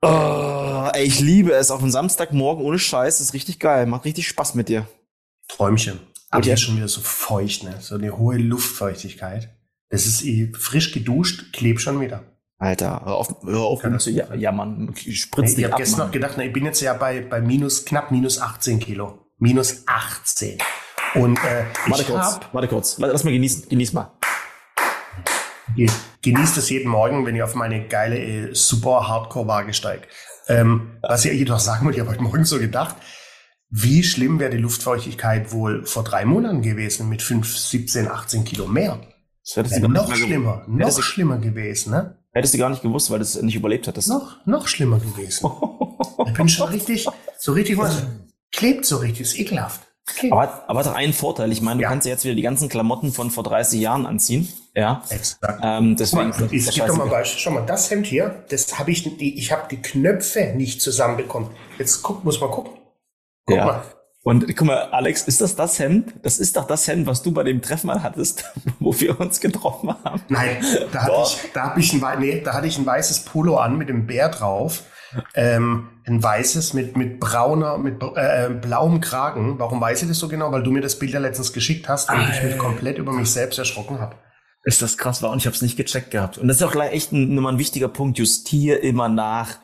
Oh, 0.00 0.88
ey, 0.92 1.04
ich 1.04 1.20
liebe 1.20 1.52
es. 1.52 1.70
Auf 1.70 1.82
einen 1.82 1.90
Samstagmorgen 1.90 2.64
ohne 2.64 2.78
Scheiß. 2.78 3.20
Ist 3.20 3.34
richtig 3.34 3.58
geil. 3.58 3.86
Macht 3.86 4.04
richtig 4.04 4.28
Spaß 4.28 4.54
mit 4.54 4.68
dir. 4.68 4.86
Träumchen. 5.48 6.00
Aber 6.30 6.44
jetzt 6.44 6.62
schon 6.62 6.76
wieder 6.76 6.88
so 6.88 7.00
feucht, 7.00 7.64
ne? 7.64 7.76
So 7.80 7.94
eine 7.94 8.16
hohe 8.16 8.36
Luftfeuchtigkeit. 8.36 9.50
Das 9.90 10.06
ist 10.06 10.24
eh 10.24 10.52
frisch 10.52 10.92
geduscht, 10.92 11.52
klebt 11.52 11.80
schon 11.80 12.00
wieder. 12.00 12.24
Alter, 12.58 13.02
hör 13.04 13.14
auf, 13.14 13.34
hör 13.44 13.60
auf 13.60 13.80
Kann 13.80 13.98
zu 13.98 14.10
ja, 14.10 14.34
jammern. 14.34 14.92
Spritz 14.96 15.56
nee, 15.56 15.62
ich 15.62 15.64
habe 15.70 15.80
gestern 15.80 16.06
noch 16.06 16.10
gedacht, 16.10 16.34
na, 16.36 16.44
ich 16.44 16.52
bin 16.52 16.64
jetzt 16.64 16.80
ja 16.80 16.92
bei, 16.92 17.20
bei 17.20 17.40
minus, 17.40 17.84
knapp 17.84 18.10
minus 18.10 18.40
18 18.40 18.80
Kilo. 18.80 19.26
Minus 19.38 19.84
18. 19.86 20.58
Und 21.14 21.38
äh, 21.38 21.64
warte 21.86 22.04
kurz, 22.04 22.40
warte 22.52 22.68
kurz. 22.68 22.98
Lass 22.98 23.24
mal 23.24 23.32
genießen, 23.32 23.68
genieß 23.68 23.92
mal. 23.92 24.12
Genießt 26.22 26.58
es 26.58 26.70
jeden 26.70 26.90
Morgen, 26.90 27.24
wenn 27.24 27.36
ich 27.36 27.42
auf 27.42 27.54
meine 27.54 27.86
geile, 27.86 28.18
äh, 28.18 28.54
super 28.54 29.08
Hardcore-Waage 29.08 29.72
steige. 29.74 30.02
Ähm, 30.48 30.98
was 31.02 31.24
ich 31.24 31.32
jedoch 31.32 31.58
sagen 31.58 31.84
wollte, 31.84 31.98
ich 31.98 32.00
habe 32.00 32.10
heute 32.10 32.22
Morgen 32.22 32.44
so 32.44 32.58
gedacht, 32.58 32.96
wie 33.70 34.02
schlimm 34.02 34.40
wäre 34.40 34.50
die 34.50 34.58
Luftfeuchtigkeit 34.58 35.52
wohl 35.52 35.84
vor 35.84 36.04
drei 36.04 36.24
Monaten 36.24 36.62
gewesen 36.62 37.08
mit 37.08 37.22
5, 37.22 37.56
17, 37.56 38.08
18 38.08 38.44
Kilo 38.44 38.66
mehr? 38.66 39.00
Das 39.54 39.70
wäre 39.70 39.88
noch 39.88 40.14
schlimmer, 40.14 40.64
noch 40.66 41.02
schlimmer 41.02 41.38
gewesen, 41.38 41.90
ne? 41.92 42.18
Hättest 42.32 42.54
du 42.54 42.58
gar 42.58 42.68
nicht 42.70 42.82
gewusst, 42.82 43.10
weil 43.10 43.18
du 43.18 43.24
es 43.24 43.40
nicht 43.40 43.56
überlebt 43.56 43.88
hattest. 43.88 44.08
Noch, 44.08 44.46
noch 44.46 44.68
schlimmer 44.68 45.00
gewesen. 45.00 45.50
ich 46.26 46.32
bin 46.34 46.48
schon 46.48 46.68
richtig, 46.68 47.06
so 47.38 47.52
richtig 47.52 47.78
was, 47.78 48.02
klebt 48.52 48.84
so 48.84 48.98
richtig, 48.98 49.22
ist 49.22 49.38
ekelhaft. 49.38 49.87
Aber, 50.30 50.42
hat, 50.42 50.64
aber 50.68 50.80
hat 50.80 50.94
einen 50.94 51.12
Vorteil. 51.12 51.52
Ich 51.52 51.60
meine, 51.60 51.78
du 51.78 51.82
ja. 51.82 51.88
kannst 51.88 52.06
ja 52.06 52.12
jetzt 52.12 52.24
wieder 52.24 52.34
die 52.34 52.42
ganzen 52.42 52.68
Klamotten 52.68 53.12
von 53.12 53.30
vor 53.30 53.44
30 53.44 53.80
Jahren 53.80 54.06
anziehen. 54.06 54.48
Ja. 54.74 55.02
Exakt. 55.08 55.60
Ähm, 55.62 55.96
deswegen 55.96 56.30
mal, 56.30 56.48
ich 56.50 56.70
gebe 56.70 56.86
doch 56.86 56.96
mal 56.96 57.08
Beispiel. 57.08 57.40
Schau 57.40 57.50
mal, 57.50 57.66
das 57.66 57.90
Hemd 57.90 58.06
hier, 58.06 58.44
das 58.48 58.78
habe 58.78 58.90
ich, 58.90 59.02
die, 59.16 59.38
ich 59.38 59.52
habe 59.52 59.68
die 59.70 59.82
Knöpfe 59.82 60.52
nicht 60.54 60.80
zusammenbekommen. 60.80 61.50
Jetzt 61.78 62.02
guck, 62.02 62.24
muss 62.24 62.40
mal 62.40 62.50
gucken. 62.50 62.72
Guck 63.46 63.56
ja. 63.56 63.64
mal. 63.64 63.82
Und 64.24 64.46
guck 64.56 64.66
mal, 64.66 64.90
Alex, 64.90 65.22
ist 65.22 65.40
das 65.40 65.56
das 65.56 65.78
Hemd? 65.78 66.14
Das 66.22 66.38
ist 66.38 66.56
doch 66.56 66.66
das 66.66 66.86
Hemd, 66.86 67.06
was 67.06 67.22
du 67.22 67.32
bei 67.32 67.44
dem 67.44 67.62
Treffen 67.62 67.86
mal 67.86 68.02
hattest, 68.02 68.44
wo 68.78 68.98
wir 69.00 69.18
uns 69.18 69.40
getroffen 69.40 69.94
haben. 70.04 70.22
Nein, 70.28 70.58
da 70.92 71.02
hatte, 71.04 71.22
ich, 71.24 71.52
da, 71.52 71.62
hab 71.62 71.78
ich 71.78 71.92
ein, 71.92 72.20
nee, 72.20 72.40
da 72.40 72.52
hatte 72.52 72.66
ich 72.66 72.78
ein 72.78 72.86
weißes 72.86 73.20
Polo 73.20 73.56
an 73.56 73.78
mit 73.78 73.88
dem 73.88 74.06
Bär 74.06 74.28
drauf. 74.28 74.82
Ähm, 75.34 75.88
ein 76.06 76.22
weißes 76.22 76.74
mit, 76.74 76.96
mit 76.96 77.20
brauner, 77.20 77.78
mit 77.78 78.02
äh, 78.14 78.50
blauem 78.50 79.00
Kragen. 79.00 79.58
Warum 79.58 79.80
weiß 79.80 80.02
ich 80.02 80.08
das 80.08 80.18
so 80.18 80.28
genau? 80.28 80.52
Weil 80.52 80.62
du 80.62 80.70
mir 80.70 80.82
das 80.82 80.98
Bild 80.98 81.12
ja 81.12 81.20
letztens 81.20 81.52
geschickt 81.52 81.88
hast 81.88 82.10
und 82.10 82.20
ich 82.30 82.42
mich 82.42 82.58
komplett 82.58 82.98
über 82.98 83.12
mich 83.12 83.30
selbst 83.30 83.58
erschrocken 83.58 84.00
habe. 84.00 84.16
Ist 84.64 84.82
das 84.82 84.98
krass 84.98 85.22
war 85.22 85.30
und 85.30 85.38
ich 85.38 85.46
habe 85.46 85.56
es 85.56 85.62
nicht 85.62 85.76
gecheckt 85.76 86.10
gehabt. 86.10 86.36
Und 86.36 86.48
das 86.48 86.58
ist 86.58 86.62
auch 86.62 86.72
gleich 86.72 86.92
echt 86.92 87.12
ein, 87.12 87.34
nochmal 87.34 87.54
ein 87.54 87.58
wichtiger 87.58 87.88
Punkt. 87.88 88.18
Justier 88.18 88.82
immer 88.82 89.08
nach, 89.08 89.58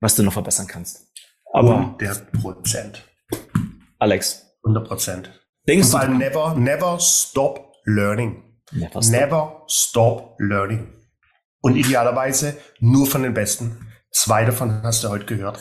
was 0.00 0.14
du 0.14 0.22
noch 0.22 0.32
verbessern 0.32 0.66
kannst. 0.66 1.06
Aber 1.52 1.96
100 2.00 2.32
Prozent. 2.32 3.04
Alex. 3.98 4.46
100 4.64 4.88
Prozent. 4.88 5.40
Denkst 5.66 5.90
du? 5.90 5.98
Never, 5.98 6.54
never 6.54 6.98
stop 7.00 7.72
learning. 7.84 8.42
Never 8.72 9.02
stop. 9.02 9.10
never 9.10 9.62
stop 9.66 10.36
learning. 10.38 10.92
Und 11.60 11.76
idealerweise 11.76 12.56
nur 12.80 13.06
von 13.06 13.22
den 13.22 13.34
Besten. 13.34 13.87
Zwei 14.10 14.44
davon 14.44 14.82
hast 14.82 15.04
du 15.04 15.08
heute 15.08 15.26
gehört. 15.26 15.60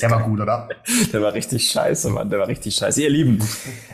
Der 0.00 0.10
war 0.10 0.22
gut, 0.24 0.40
oder? 0.40 0.68
Der 1.12 1.22
war 1.22 1.32
richtig 1.32 1.70
scheiße, 1.70 2.10
Mann. 2.10 2.28
Der 2.28 2.40
war 2.40 2.48
richtig 2.48 2.74
scheiße. 2.74 3.02
Ihr 3.02 3.10
Lieben, 3.10 3.38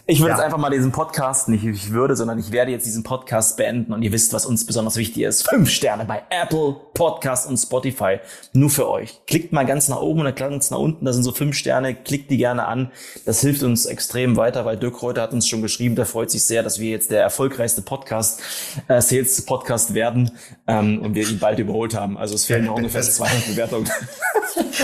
ich 0.06 0.20
würde 0.20 0.30
ja. 0.30 0.36
jetzt 0.36 0.44
einfach 0.44 0.58
mal 0.58 0.70
diesen 0.70 0.90
Podcast, 0.90 1.48
nicht 1.48 1.64
ich 1.64 1.92
würde, 1.92 2.16
sondern 2.16 2.38
ich 2.38 2.50
werde 2.50 2.70
jetzt 2.70 2.86
diesen 2.86 3.02
Podcast 3.02 3.58
beenden 3.58 3.92
und 3.92 4.02
ihr 4.02 4.10
wisst, 4.10 4.32
was 4.32 4.46
uns 4.46 4.64
besonders 4.64 4.96
wichtig 4.96 5.24
ist. 5.24 5.48
Fünf 5.48 5.68
Sterne 5.68 6.06
bei 6.06 6.22
Apple, 6.30 6.76
Podcast 6.94 7.46
und 7.46 7.58
Spotify. 7.58 8.20
Nur 8.54 8.70
für 8.70 8.88
euch. 8.88 9.20
Klickt 9.26 9.52
mal 9.52 9.66
ganz 9.66 9.88
nach 9.88 10.00
oben 10.00 10.20
oder 10.20 10.32
ganz 10.32 10.70
nach 10.70 10.78
unten. 10.78 11.04
Da 11.04 11.12
sind 11.12 11.24
so 11.24 11.32
fünf 11.32 11.54
Sterne. 11.54 11.94
Klickt 11.94 12.30
die 12.30 12.38
gerne 12.38 12.66
an. 12.66 12.90
Das 13.26 13.42
hilft 13.42 13.62
uns 13.62 13.84
extrem 13.84 14.36
weiter, 14.36 14.64
weil 14.64 14.78
Dirk 14.78 15.02
Reuter 15.02 15.20
hat 15.20 15.34
uns 15.34 15.46
schon 15.46 15.60
geschrieben. 15.60 15.94
Der 15.94 16.06
freut 16.06 16.30
sich 16.30 16.44
sehr, 16.44 16.62
dass 16.62 16.78
wir 16.78 16.90
jetzt 16.90 17.10
der 17.10 17.20
erfolgreichste 17.20 17.82
Podcast, 17.82 18.40
äh, 18.88 19.02
Sales 19.02 19.44
Podcast 19.44 19.92
werden 19.92 20.30
ähm, 20.66 21.02
und 21.02 21.14
wir 21.14 21.28
ihn 21.28 21.38
bald 21.38 21.58
überholt 21.58 21.94
haben. 21.94 22.16
Also 22.16 22.34
es 22.34 22.46
fehlen 22.46 22.64
noch 22.64 22.76
ungefähr 22.76 23.02
200 23.02 23.46
Bewertungen. 23.46 23.90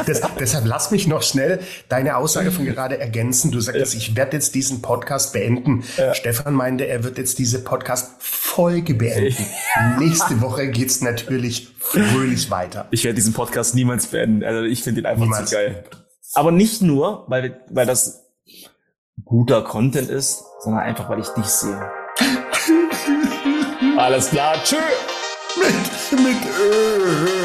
Das, 0.07 0.21
deshalb 0.39 0.67
lass 0.83 0.91
mich 0.91 1.07
noch 1.07 1.23
schnell 1.23 1.61
deine 1.89 2.17
Aussage 2.17 2.51
von 2.51 2.65
gerade 2.65 2.99
ergänzen. 2.99 3.53
Du 3.53 3.61
sagst, 3.61 3.95
ja. 3.95 3.99
ich 3.99 4.17
werde 4.17 4.33
jetzt 4.33 4.57
diesen 4.57 4.83
Podcast 4.83 5.33
beenden. 5.33 5.85
Ja. 5.97 6.13
Stefan 6.13 6.55
meinte, 6.55 6.89
er 6.89 7.05
wird 7.05 7.19
jetzt 7.19 7.39
diese 7.39 7.63
Podcast-Folge 7.63 8.95
beenden. 8.95 9.47
Nächste 10.01 10.41
Woche 10.41 10.69
geht's 10.71 11.01
natürlich 11.01 11.69
fröhlich 11.79 12.51
weiter. 12.51 12.89
Ich 12.91 13.05
werde 13.05 13.15
diesen 13.15 13.33
Podcast 13.33 13.77
niemals 13.77 14.09
beenden. 14.09 14.43
Also 14.43 14.63
ich 14.63 14.83
finde 14.83 15.03
ihn 15.03 15.07
einfach 15.07 15.23
niemals. 15.23 15.51
zu 15.51 15.55
geil. 15.55 15.85
Aber 16.35 16.51
nicht 16.51 16.83
nur, 16.83 17.27
weil, 17.29 17.61
weil 17.71 17.87
das 17.87 18.25
guter 19.25 19.63
Content 19.63 20.11
ist, 20.11 20.43
sondern 20.65 20.83
einfach, 20.83 21.09
weil 21.09 21.21
ich 21.21 21.29
dich 21.29 21.47
sehe. 21.47 21.81
Alles 23.99 24.31
klar, 24.31 24.57
tschö. 24.65 24.77
Mit, 25.61 26.21
mit, 26.21 26.43
äh. 26.43 27.42